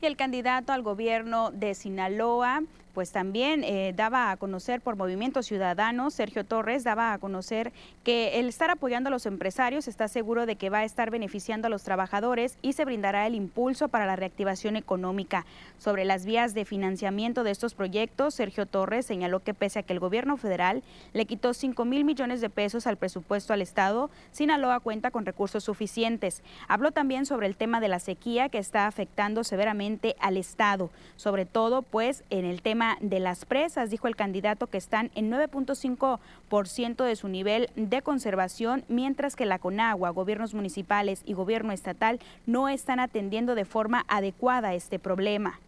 [0.01, 2.63] Y el candidato al gobierno de Sinaloa,
[2.93, 7.73] pues también eh, daba a conocer por Movimiento Ciudadano, Sergio Torres daba a conocer
[8.03, 11.67] que el estar apoyando a los empresarios está seguro de que va a estar beneficiando
[11.67, 15.45] a los trabajadores y se brindará el impulso para la reactivación económica.
[15.79, 19.93] Sobre las vías de financiamiento de estos proyectos, Sergio Torres señaló que pese a que
[19.93, 20.83] el gobierno federal
[21.13, 25.63] le quitó 5 mil millones de pesos al presupuesto al Estado, Sinaloa cuenta con recursos
[25.63, 26.43] suficientes.
[26.67, 31.45] Habló también sobre el tema de la sequía que está afectando severamente al Estado, sobre
[31.45, 37.03] todo pues en el tema de las presas, dijo el candidato que están en 9.5%
[37.03, 42.69] de su nivel de conservación, mientras que la Conagua, gobiernos municipales y gobierno estatal no
[42.69, 45.59] están atendiendo de forma adecuada este problema.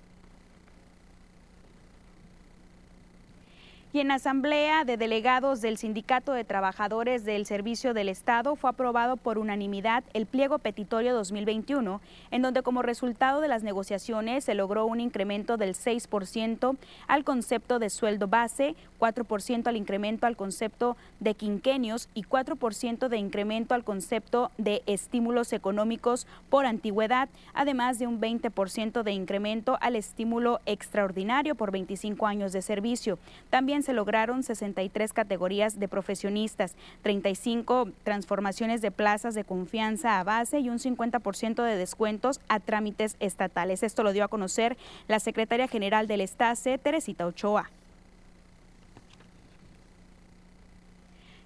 [3.96, 9.16] Y en asamblea de delegados del Sindicato de Trabajadores del Servicio del Estado fue aprobado
[9.16, 14.86] por unanimidad el pliego petitorio 2021, en donde como resultado de las negociaciones se logró
[14.86, 16.76] un incremento del 6%
[17.08, 23.18] al concepto de sueldo base, 4% al incremento al concepto de quinquenios y 4% de
[23.18, 29.96] incremento al concepto de estímulos económicos por antigüedad, además de un 20% de incremento al
[29.96, 33.20] estímulo extraordinario por 25 años de servicio.
[33.50, 40.60] También se lograron 63 categorías de profesionistas, 35 transformaciones de plazas de confianza a base
[40.60, 43.84] y un 50% de descuentos a trámites estatales.
[43.84, 44.78] Esto lo dio a conocer
[45.08, 47.70] la secretaria general del Estase, Teresita Ochoa.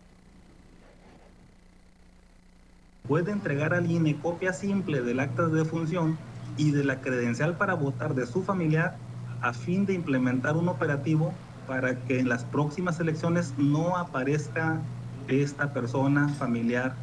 [3.06, 6.18] Puede entregar al INE copia simple del acta de defunción
[6.56, 8.96] y de la credencial para votar de su familiar
[9.40, 11.32] a fin de implementar un operativo
[11.66, 14.80] para que en las próximas elecciones no aparezca
[15.28, 16.94] esta persona familiar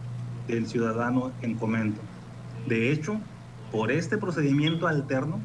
[0.47, 2.01] del ciudadano en comento.
[2.67, 3.17] De hecho,
[3.71, 5.39] por este procedimiento alterno,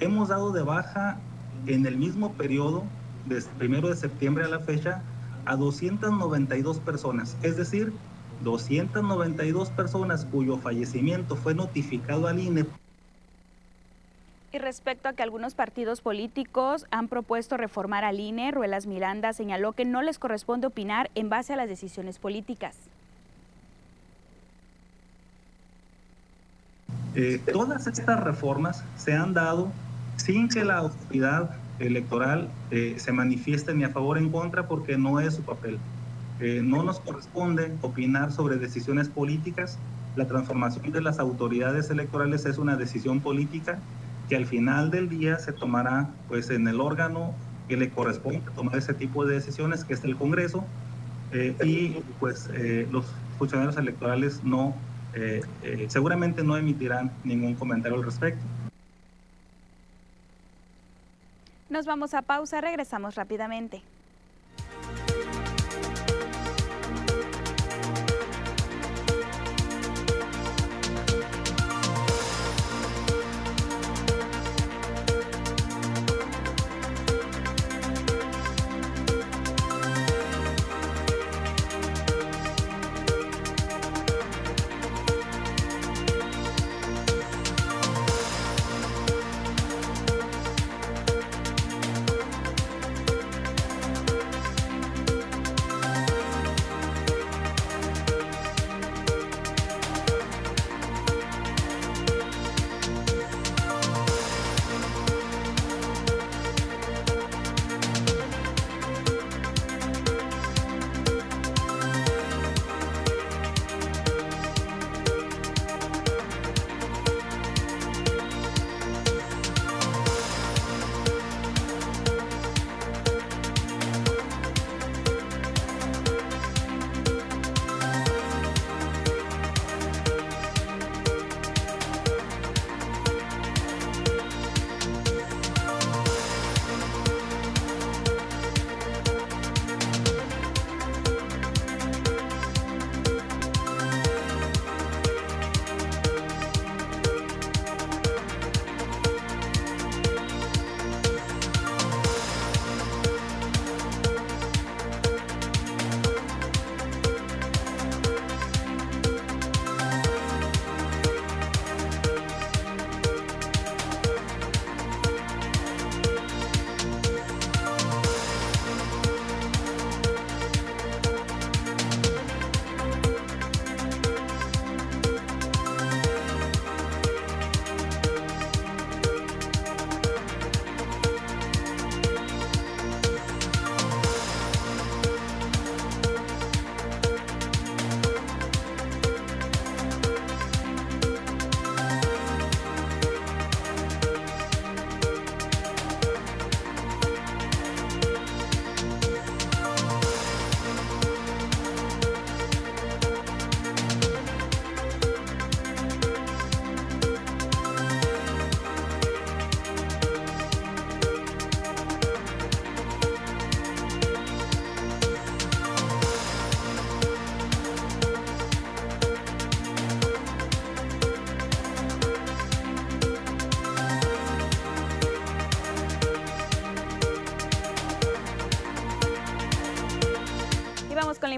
[0.00, 1.18] hemos dado de baja
[1.66, 2.84] en el mismo periodo,
[3.26, 5.02] desde primero de septiembre a la fecha,
[5.44, 7.92] a 292 personas, es decir,
[8.42, 12.66] 292 personas cuyo fallecimiento fue notificado al INE
[14.52, 19.72] y respecto a que algunos partidos políticos han propuesto reformar al INE, Ruelas Miranda señaló
[19.72, 22.74] que no les corresponde opinar en base a las decisiones políticas.
[27.14, 29.70] Eh, todas estas reformas se han dado
[30.16, 31.50] sin que la autoridad
[31.80, 35.78] electoral eh, se manifieste ni a favor o en contra porque no es su papel.
[36.38, 39.82] Eh, no nos corresponde opinar sobre decisiones políticas.
[40.14, 43.88] La transformación de las autoridades electorales es una decisión política
[44.28, 48.76] que al final del día se tomará pues en el órgano que le corresponde tomar
[48.76, 50.74] ese tipo de decisiones, que es el Congreso,
[51.30, 52.48] eh, y pues
[52.90, 54.88] los funcionarios electorales no,
[55.88, 58.49] seguramente no emitirán ningún comentario al respecto.
[61.70, 63.84] Nos vamos a pausa, regresamos rápidamente.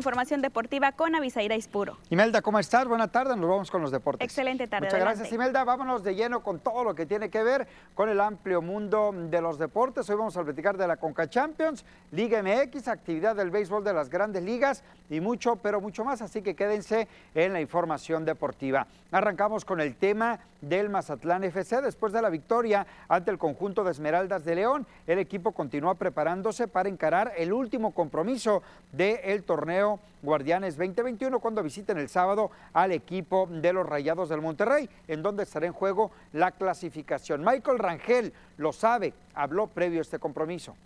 [0.02, 1.96] Información deportiva con Avisaira Ispuro.
[2.10, 2.88] Imelda, ¿cómo estás?
[2.88, 4.24] Buenas tardes, nos vamos con los deportes.
[4.24, 4.86] Excelente tarde.
[4.86, 5.62] Muchas gracias, Imelda.
[5.62, 9.40] Vámonos de lleno con todo lo que tiene que ver con el amplio mundo de
[9.40, 10.10] los deportes.
[10.10, 14.10] Hoy vamos a platicar de la Conca Champions, Liga MX, actividad del béisbol de las
[14.10, 16.20] grandes ligas y mucho, pero mucho más.
[16.20, 18.88] Así que quédense en la información deportiva.
[19.12, 21.80] Arrancamos con el tema del Mazatlán FC.
[21.80, 26.66] Después de la victoria ante el conjunto de Esmeraldas de León, el equipo continúa preparándose
[26.66, 29.91] para encarar el último compromiso del torneo
[30.22, 35.42] Guardianes 2021 cuando visiten el sábado al equipo de los Rayados del Monterrey, en donde
[35.42, 37.44] estará en juego la clasificación.
[37.44, 40.76] Michael Rangel lo sabe, habló previo a este compromiso.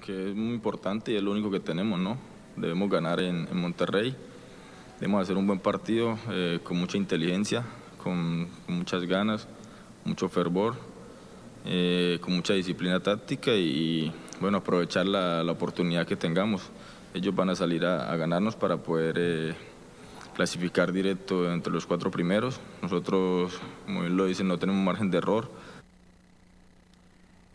[0.00, 2.16] Que es muy importante y es lo único que tenemos, ¿no?
[2.56, 4.14] Debemos ganar en, Monterrey,
[5.00, 7.64] debemos hacer un buen partido eh, con mucha inteligencia,
[8.02, 9.48] con, muchas ganas,
[10.04, 10.76] mucho fervor,
[11.64, 16.70] eh, con mucha disciplina táctica y, bueno, aprovechar la, la oportunidad que tengamos
[17.14, 19.54] ellos van a salir a, ganarnos para poder eh,
[20.34, 22.60] clasificar directo entre los cuatro primeros.
[22.82, 25.48] Nosotros, como él lo dice, no tenemos margen de error.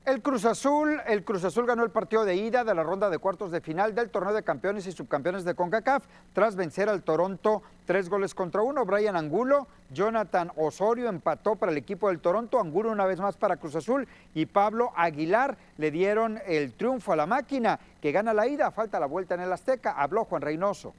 [0.10, 3.20] El Cruz Azul, el Cruz Azul ganó el partido de ida de la ronda de
[3.20, 6.03] cuartos de final del torneo de campeones y subcampeones de CONCACAF
[6.34, 8.86] tras vencer al Toronto tres goles contra uno.
[8.86, 13.57] Brian Angulo, Jonathan Osorio empató para el equipo del Toronto, Angulo una vez más para
[13.57, 18.47] Cruz Azul y Pablo Aguilar le dieron el triunfo a la máquina que gana la
[18.47, 19.91] ida, falta la vuelta en el Azteca.
[19.91, 20.91] Habló Juan Reynoso.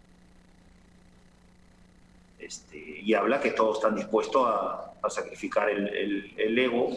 [2.38, 6.90] Este, y habla que todos están dispuestos a, sacrificar el, el ego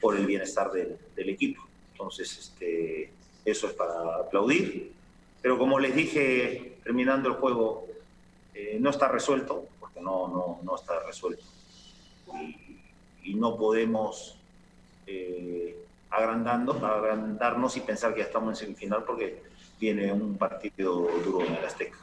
[0.00, 1.62] por el bienestar del, equipo.
[1.92, 3.12] Entonces, este,
[3.44, 4.92] eso es para aplaudir.
[5.42, 7.86] Pero como les dije, terminando el juego,
[8.54, 11.44] eh, no está resuelto, porque no, no, no está resuelto.
[13.22, 14.36] Y, no podemos
[15.06, 15.76] eh,
[16.10, 19.42] agrandando, agrandarnos y pensar que ya estamos en semifinal porque
[19.78, 21.96] viene un partido duro en el Azteca.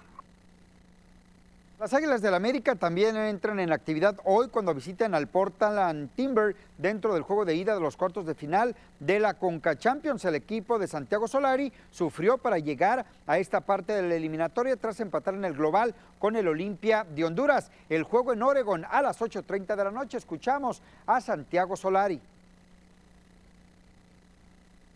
[1.79, 7.13] Las Águilas del América también entran en actividad hoy cuando visiten al Portland Timber dentro
[7.13, 10.25] del juego de ida de los cuartos de final de la Conca Champions.
[10.25, 14.99] El equipo de Santiago Solari sufrió para llegar a esta parte de la eliminatoria tras
[15.01, 17.69] empatar en el global con el Olimpia de Honduras.
[17.89, 20.17] El juego en Oregon a las 8.30 de la noche.
[20.17, 22.19] Escuchamos a Santiago Solari.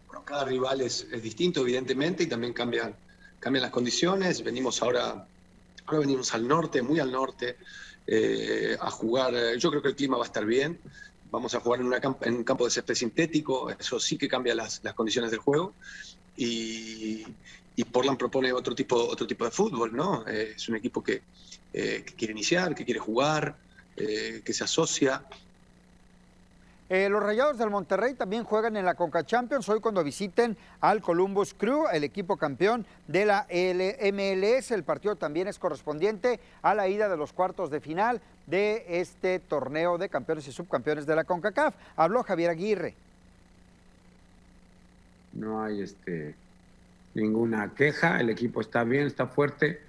[0.07, 2.95] Bueno, cada rival es, distinto, evidentemente, y también cambian,
[3.39, 4.43] cambian las condiciones.
[4.43, 5.27] Venimos ahora
[5.91, 7.57] Ahora venimos al norte, muy al norte,
[8.07, 9.35] eh, a jugar.
[9.35, 10.79] Eh, yo creo que el clima va a estar bien.
[11.29, 15.31] Vamos a jugar en, un campo de césped sintético, eso sí que cambia las, condiciones
[15.31, 15.73] del juego.
[16.37, 17.25] Y,
[17.91, 20.25] Portland propone otro tipo, otro tipo de fútbol, ¿no?
[20.27, 21.23] Eh, es un equipo que,
[21.73, 23.57] que, quiere iniciar, que quiere jugar,
[23.97, 25.25] que se asocia.
[26.93, 31.01] Eh, los Rayados del Monterrey también juegan en la Conca Champions hoy cuando visiten al
[31.01, 34.71] Columbus Crew, el equipo campeón de la MLS.
[34.71, 39.39] El partido también es correspondiente a la ida de los cuartos de final de este
[39.39, 41.75] torneo de campeones y subcampeones de la CONCACAF.
[41.95, 42.93] Habló Javier Aguirre.
[45.31, 46.35] No hay este,
[47.13, 49.79] ninguna queja, el equipo está bien, está fuerte.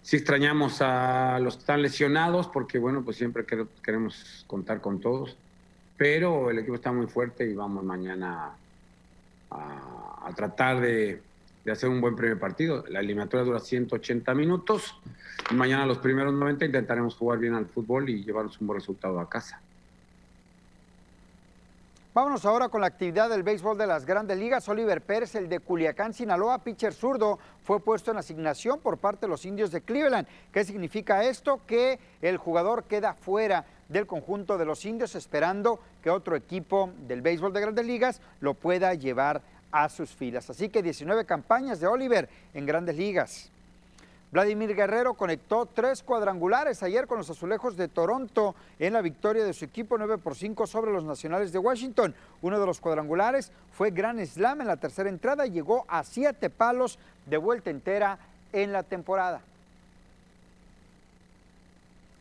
[0.00, 3.44] Sí extrañamos a los que están lesionados porque, bueno, pues siempre
[3.82, 5.36] queremos contar con todos
[5.98, 8.52] pero el equipo está muy fuerte y vamos mañana
[9.50, 11.20] a, tratar de,
[11.70, 12.84] hacer un buen primer partido.
[12.88, 14.96] La eliminatoria dura 180 minutos
[15.50, 19.18] y mañana los primeros 90 intentaremos jugar bien al fútbol y llevarnos un buen resultado
[19.18, 19.60] a casa.
[22.14, 24.68] Vámonos ahora con la actividad del béisbol de las grandes ligas.
[24.68, 29.30] Oliver Pérez, el de Culiacán, Sinaloa, pitcher zurdo, fue puesto en asignación por parte de
[29.30, 30.26] los indios de Cleveland.
[30.52, 31.60] ¿Qué significa esto?
[31.66, 37.22] Que el jugador queda fuera del conjunto de los indios, esperando que otro equipo del
[37.22, 40.48] béisbol de grandes ligas lo pueda llevar a sus filas.
[40.50, 43.50] Así que 19 campañas de Oliver en grandes ligas.
[44.30, 49.54] Vladimir Guerrero conectó tres cuadrangulares ayer con los azulejos de Toronto en la victoria de
[49.54, 52.14] su equipo 9 por 5 sobre los nacionales de Washington.
[52.42, 56.50] Uno de los cuadrangulares fue Gran Slam en la tercera entrada y llegó a siete
[56.50, 58.18] palos de vuelta entera
[58.52, 59.40] en la temporada.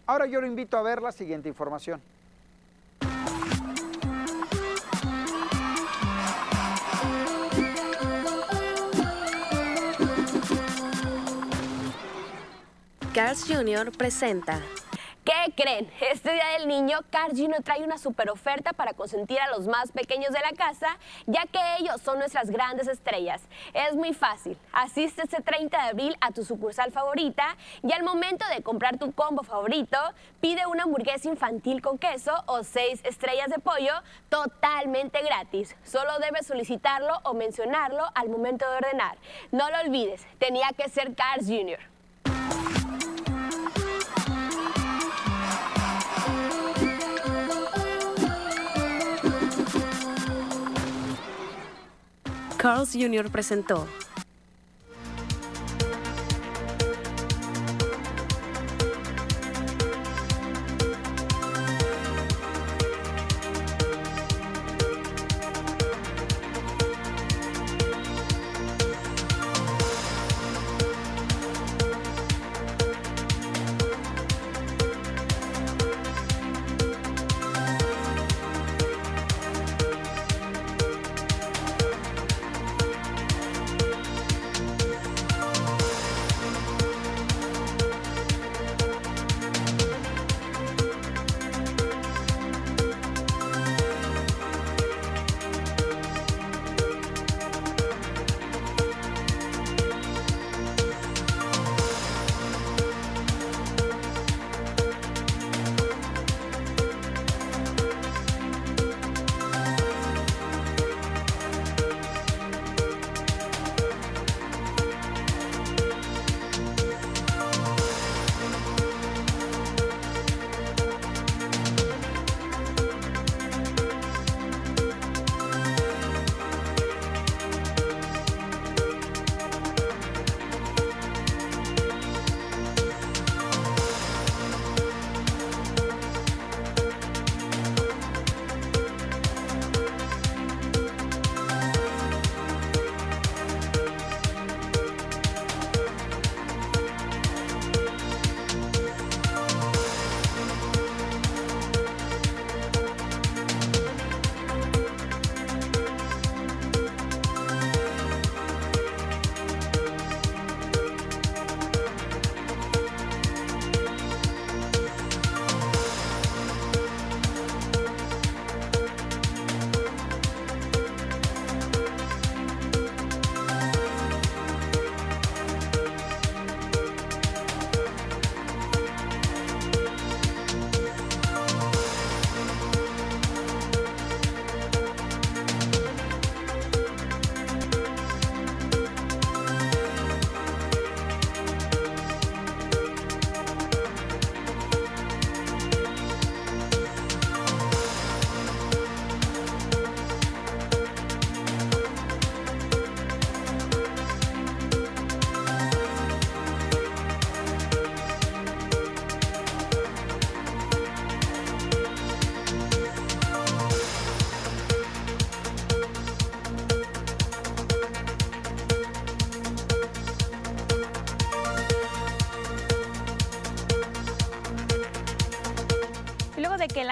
[0.08, 2.01] Ahora yo lo invito a ver la siguiente información.
[13.14, 13.91] Carl's Jr.
[13.97, 14.62] presenta
[15.28, 15.91] ¿Qué creen?
[15.99, 20.32] Este Día del Niño, Cargino trae una super oferta para consentir a los más pequeños
[20.32, 23.41] de la casa, ya que ellos son nuestras grandes estrellas.
[23.73, 24.57] Es muy fácil.
[24.71, 29.11] Asiste este 30 de abril a tu sucursal favorita y al momento de comprar tu
[29.11, 29.97] combo favorito,
[30.39, 33.95] pide una hamburguesa infantil con queso o seis estrellas de pollo
[34.30, 35.75] totalmente gratis.
[35.84, 39.17] Solo debes solicitarlo o mencionarlo al momento de ordenar.
[39.51, 41.96] No lo olvides, tenía que ser Cars Jr.
[52.68, 53.32] Carl's Jr.
[53.32, 53.88] presentó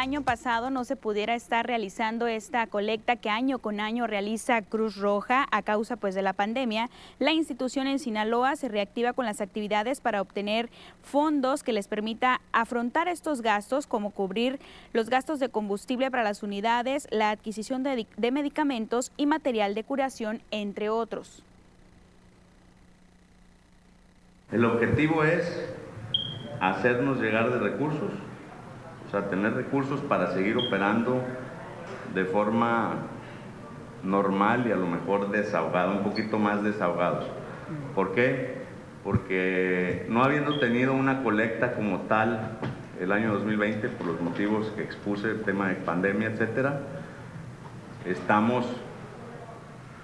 [0.06, 4.98] año pasado no se pudiera estar realizando esta colecta que año con año realiza Cruz
[4.98, 9.42] Roja a causa pues de la pandemia, la institución en Sinaloa se reactiva con las
[9.42, 10.70] actividades para obtener
[11.02, 14.60] fondos que les permita afrontar estos gastos como cubrir
[14.94, 19.84] los gastos de combustible para las unidades, la adquisición de, de medicamentos y material de
[19.84, 21.42] curación, entre otros.
[24.52, 25.68] El objetivo es
[26.62, 28.12] hacernos llegar de recursos
[29.08, 31.22] o sea, tener recursos para seguir operando
[32.14, 32.94] de forma
[34.04, 37.26] normal y a lo mejor desahogado, un poquito más desahogados.
[37.94, 38.66] ¿Por qué?
[39.04, 42.58] Porque no habiendo tenido una colecta como tal
[43.00, 46.80] el año 2020, por los motivos que expuse, el tema de pandemia, etcétera,
[48.06, 48.66] estamos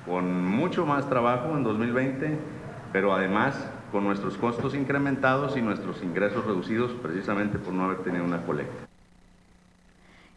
[0.06, 2.38] con mucho más trabajo en 2020,
[2.92, 8.24] pero además con nuestros costos incrementados y nuestros ingresos reducidos precisamente por no haber tenido
[8.24, 8.91] una colecta.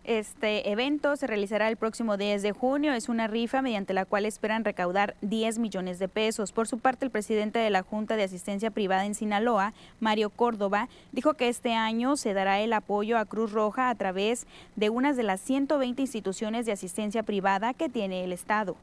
[0.05, 2.93] Este evento se realizará el próximo 10 de junio.
[2.93, 6.53] Es una rifa mediante la cual esperan recaudar 10 millones de pesos.
[6.53, 10.91] Por su parte, el presidente de la Junta de Asistencia Privada en Sinaloa, Mario Córdoba,
[11.13, 14.47] dijo que este año se dará el apoyo a Cruz Roja a través
[14.77, 18.77] de unas de las 120 instituciones de asistencia privada que tiene el Estado.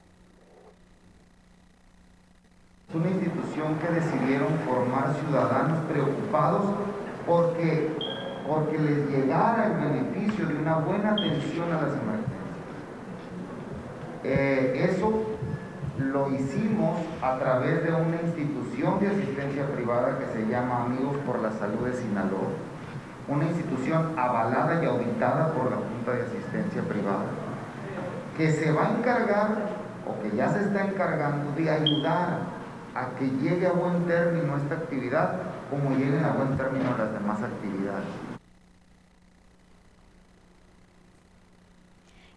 [2.90, 6.66] Es una institución que decidieron formar ciudadanos preocupados
[7.28, 7.92] porque
[8.48, 12.42] porque les llegara el beneficio de una buena atención a las emergencias.
[14.24, 15.24] Eh, eso
[15.98, 21.40] lo hicimos a través de una institución de asistencia privada que se llama Amigos por
[21.42, 22.50] la Salud de Sinaloa,
[23.28, 27.26] una institución avalada y auditada por la Junta de Asistencia Privada,
[28.38, 32.40] que se va a encargar, o que ya se está encargando, de ayudar
[32.96, 35.34] a que llegue a buen término esta actividad,
[35.70, 38.06] como lleguen a buen término las demás actividades.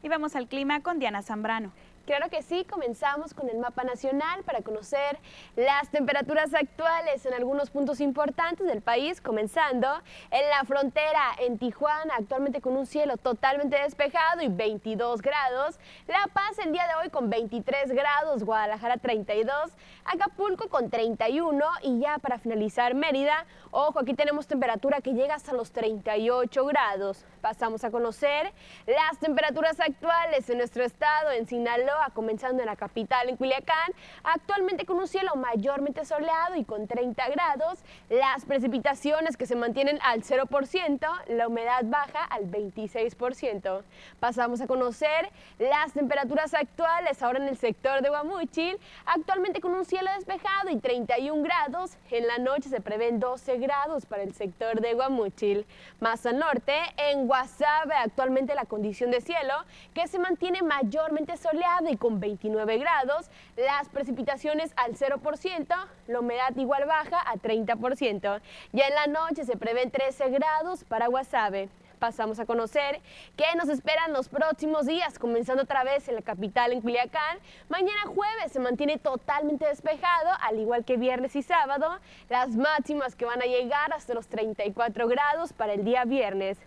[0.05, 1.73] Y vamos al clima con Diana Zambrano.
[2.07, 5.19] Claro que sí, comenzamos con el mapa nacional para conocer
[5.57, 9.89] las temperaturas actuales en algunos puntos importantes del país, comenzando
[10.31, 16.27] en la frontera en Tijuana, actualmente con un cielo totalmente despejado y 22 grados, La
[16.31, 19.73] Paz el día de hoy con 23 grados, Guadalajara 32,
[20.05, 25.55] Acapulco con 31 y ya para finalizar Mérida, ojo, aquí tenemos temperatura que llega hasta
[25.55, 27.25] los 38 grados.
[27.41, 28.53] Pasamos a conocer
[28.87, 33.93] las temperaturas actuales en nuestro estado, en Sinaloa, comenzando en la capital, en Culiacán,
[34.23, 37.79] actualmente con un cielo mayormente soleado y con 30 grados,
[38.09, 43.83] las precipitaciones que se mantienen al 0%, la humedad baja al 26%.
[44.21, 49.85] Pasamos a conocer las temperaturas actuales ahora en el sector de Guamuchil, actualmente con un
[49.85, 54.81] cielo despejado y 31 grados, en la noche se prevén 12 grados para el sector
[54.81, 55.67] de Guamuchil.
[56.01, 59.55] Más al norte, en Guasave, actualmente la condición de cielo
[59.95, 65.67] que se mantiene mayormente soleado y con 29 grados, las precipitaciones al 0%,
[66.07, 68.41] la humedad igual baja a 30%.
[68.73, 71.69] Ya en la noche se prevén 13 grados para Guasave
[72.05, 73.01] pasamos a conocer
[73.35, 77.39] qué nos esperan los próximos días, comenzando otra vez en la capital, en Culiacán.
[77.71, 81.99] Mañana jueves se mantiene totalmente despejado, al igual que viernes y sábado.
[82.29, 86.59] Las máximas que van a llegar hasta los 34 grados para el día viernes.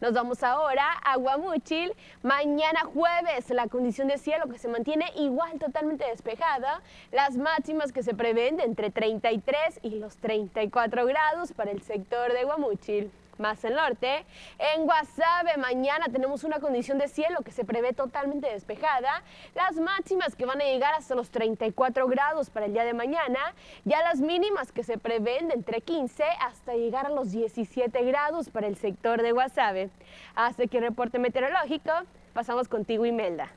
[0.00, 1.92] Nos vamos ahora a Guamuchil.
[2.22, 6.80] Mañana jueves la condición de cielo que se mantiene igual totalmente despejada.
[7.12, 12.32] Las máximas que se prevén de entre 33 y los 34 grados para el sector
[12.32, 14.24] de Guamuchil más al norte.
[14.58, 19.22] En Guasave mañana tenemos una condición de cielo que se prevé totalmente despejada.
[19.54, 23.54] Las máximas que van a llegar hasta los 34 grados para el día de mañana.
[23.84, 28.50] Ya las mínimas que se prevén de entre 15 hasta llegar a los 17 grados
[28.50, 29.90] para el sector de Guasave.
[30.34, 31.92] Hasta aquí el reporte meteorológico.
[32.32, 33.50] Pasamos contigo, Imelda.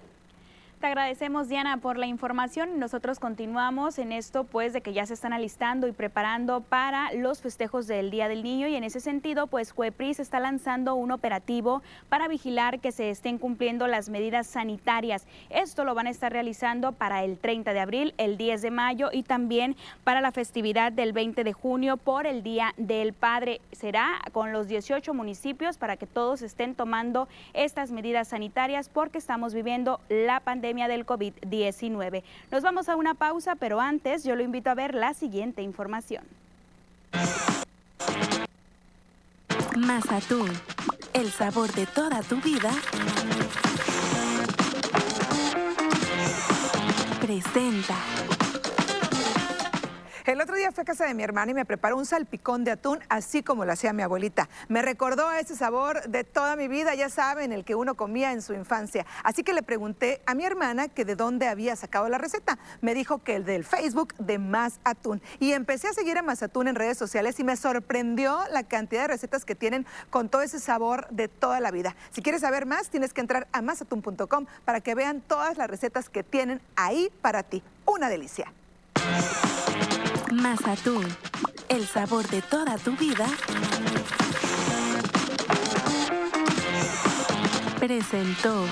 [0.79, 2.79] Te agradecemos, Diana, por la información.
[2.79, 7.41] Nosotros continuamos en esto, pues, de que ya se están alistando y preparando para los
[7.41, 11.81] festejos del Día del Niño y en ese sentido, pues, Cuepris está lanzando un operativo
[12.07, 15.27] para vigilar que se estén cumpliendo las medidas sanitarias.
[15.49, 19.09] Esto lo van a estar realizando para el 30 de abril, el 10 de mayo
[19.11, 19.75] y también
[20.05, 23.59] para la festividad del 20 de junio por el Día del Padre.
[23.73, 29.53] Será con los 18 municipios para que todos estén tomando estas medidas sanitarias porque estamos
[29.53, 32.23] viviendo la pandemia del COVID-19.
[32.51, 36.23] Nos vamos a una pausa, pero antes yo lo invito a ver la siguiente información.
[39.75, 40.51] Más atún,
[41.13, 42.71] el sabor de toda tu vida.
[47.19, 47.95] Presenta.
[50.29, 52.69] El otro día fui a casa de mi hermana y me preparó un salpicón de
[52.69, 54.47] atún, así como lo hacía mi abuelita.
[54.67, 58.31] Me recordó a ese sabor de toda mi vida, ya saben, el que uno comía
[58.31, 59.07] en su infancia.
[59.23, 62.59] Así que le pregunté a mi hermana que de dónde había sacado la receta.
[62.79, 65.19] Me dijo que el del Facebook de Más Atún.
[65.39, 69.01] Y empecé a seguir a Más Atún en redes sociales y me sorprendió la cantidad
[69.01, 71.95] de recetas que tienen con todo ese sabor de toda la vida.
[72.11, 76.07] Si quieres saber más, tienes que entrar a masatún.com para que vean todas las recetas
[76.07, 77.63] que tienen ahí para ti.
[77.87, 78.53] Una delicia.
[80.31, 81.05] Mazatún,
[81.69, 83.25] el sabor de toda tu vida.
[87.79, 88.65] Presentó.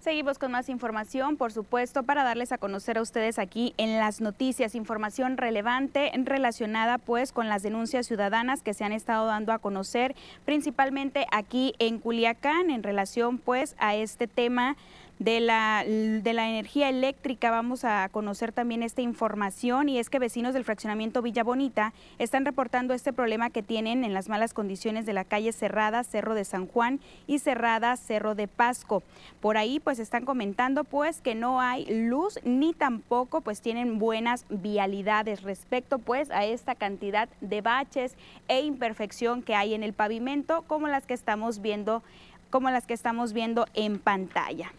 [0.00, 4.20] Seguimos con más información, por supuesto, para darles a conocer a ustedes aquí en las
[4.20, 9.58] noticias, información relevante relacionada pues con las denuncias ciudadanas que se han estado dando a
[9.58, 14.76] conocer, principalmente aquí en Culiacán, en relación pues a este tema
[15.18, 20.18] de la, de la energía eléctrica vamos a conocer también esta información y es que
[20.18, 25.06] vecinos del fraccionamiento Villa Bonita están reportando este problema que tienen en las malas condiciones
[25.06, 29.02] de la calle Cerrada, Cerro de San Juan y Cerrada, Cerro de Pasco.
[29.40, 34.44] Por ahí pues están comentando pues que no hay luz ni tampoco pues tienen buenas
[34.50, 38.14] vialidades respecto pues a esta cantidad de baches
[38.48, 42.02] e imperfección que hay en el pavimento como las que estamos viendo
[42.50, 44.72] como las que estamos viendo en pantalla.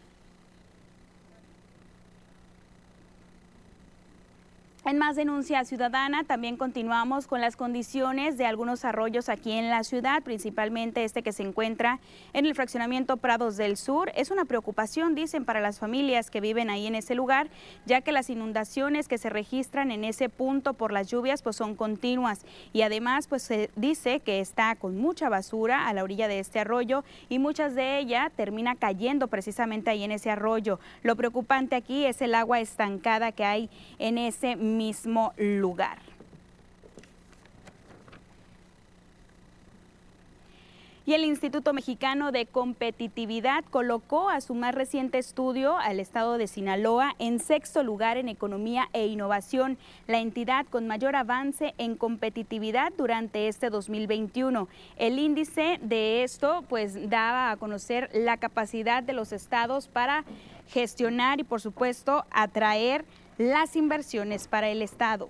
[4.88, 9.84] En más denuncia ciudadana, también continuamos con las condiciones de algunos arroyos aquí en la
[9.84, 12.00] ciudad, principalmente este que se encuentra
[12.32, 14.14] en el fraccionamiento Prados del Sur.
[14.16, 17.50] Es una preocupación, dicen, para las familias que viven ahí en ese lugar,
[17.86, 21.76] ya que las inundaciones que se registran en ese punto por las lluvias pues son
[21.76, 26.40] continuas y además pues se dice que está con mucha basura a la orilla de
[26.40, 30.80] este arroyo y muchas de ellas termina cayendo precisamente ahí en ese arroyo.
[31.04, 33.70] Lo preocupante aquí es el agua estancada que hay
[34.00, 35.98] en ese mismo lugar.
[41.08, 46.48] Y el Instituto Mexicano de Competitividad colocó a su más reciente estudio al estado de
[46.48, 52.92] Sinaloa en sexto lugar en economía e innovación, la entidad con mayor avance en competitividad
[52.98, 54.68] durante este 2021.
[54.98, 60.26] El índice de esto pues daba a conocer la capacidad de los estados para
[60.68, 63.06] gestionar y por supuesto atraer
[63.38, 65.30] las inversiones para el Estado.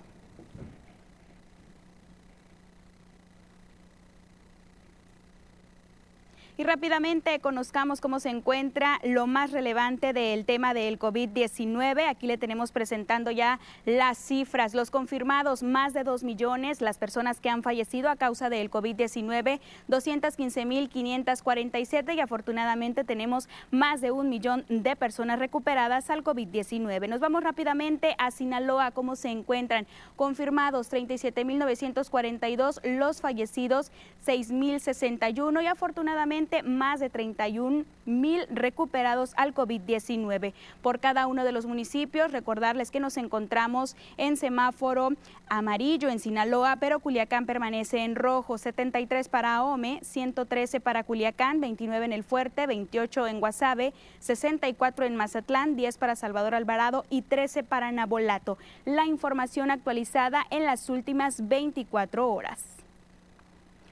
[6.60, 12.10] Y rápidamente conozcamos cómo se encuentra lo más relevante del tema del COVID-19.
[12.10, 17.39] Aquí le tenemos presentando ya las cifras, los confirmados, más de 2 millones, las personas
[17.39, 24.66] que han fallecido a causa del COVID-19, 215.547 y afortunadamente tenemos más de un millón
[24.68, 27.08] de personas recuperadas al COVID-19.
[27.08, 29.86] Nos vamos rápidamente a Sinaloa, cómo se encuentran
[30.16, 33.91] confirmados 37.942, los fallecidos
[34.26, 40.54] 6.061 y afortunadamente más de 31 mil recuperados al COVID-19.
[40.82, 45.10] Por cada uno de los municipios, recordarles que nos encontramos en semáforo
[45.50, 52.06] amarillo en Sinaloa, pero Culiacán permanece en rojo, 73 para Ome, 113 para Culiacán, 29
[52.06, 57.64] en El Fuerte, 28 en Guasave, 64 en Mazatlán, 10 para Salvador Alvarado y 13
[57.64, 58.58] para Nabolato.
[58.86, 62.76] La información actualizada en las últimas 24 horas.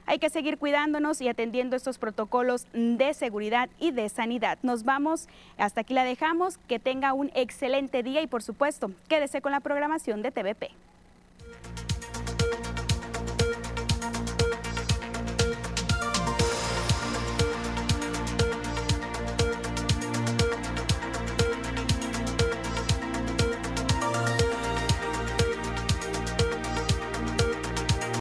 [0.08, 4.60] Hay que seguir cuidándonos y atendiendo estos protocolos de seguridad y de sanidad.
[4.62, 5.28] Nos vamos,
[5.58, 9.62] hasta aquí la dejamos, que tenga un excelente día y por supuesto, quédese con la
[9.62, 10.72] programación de TVP.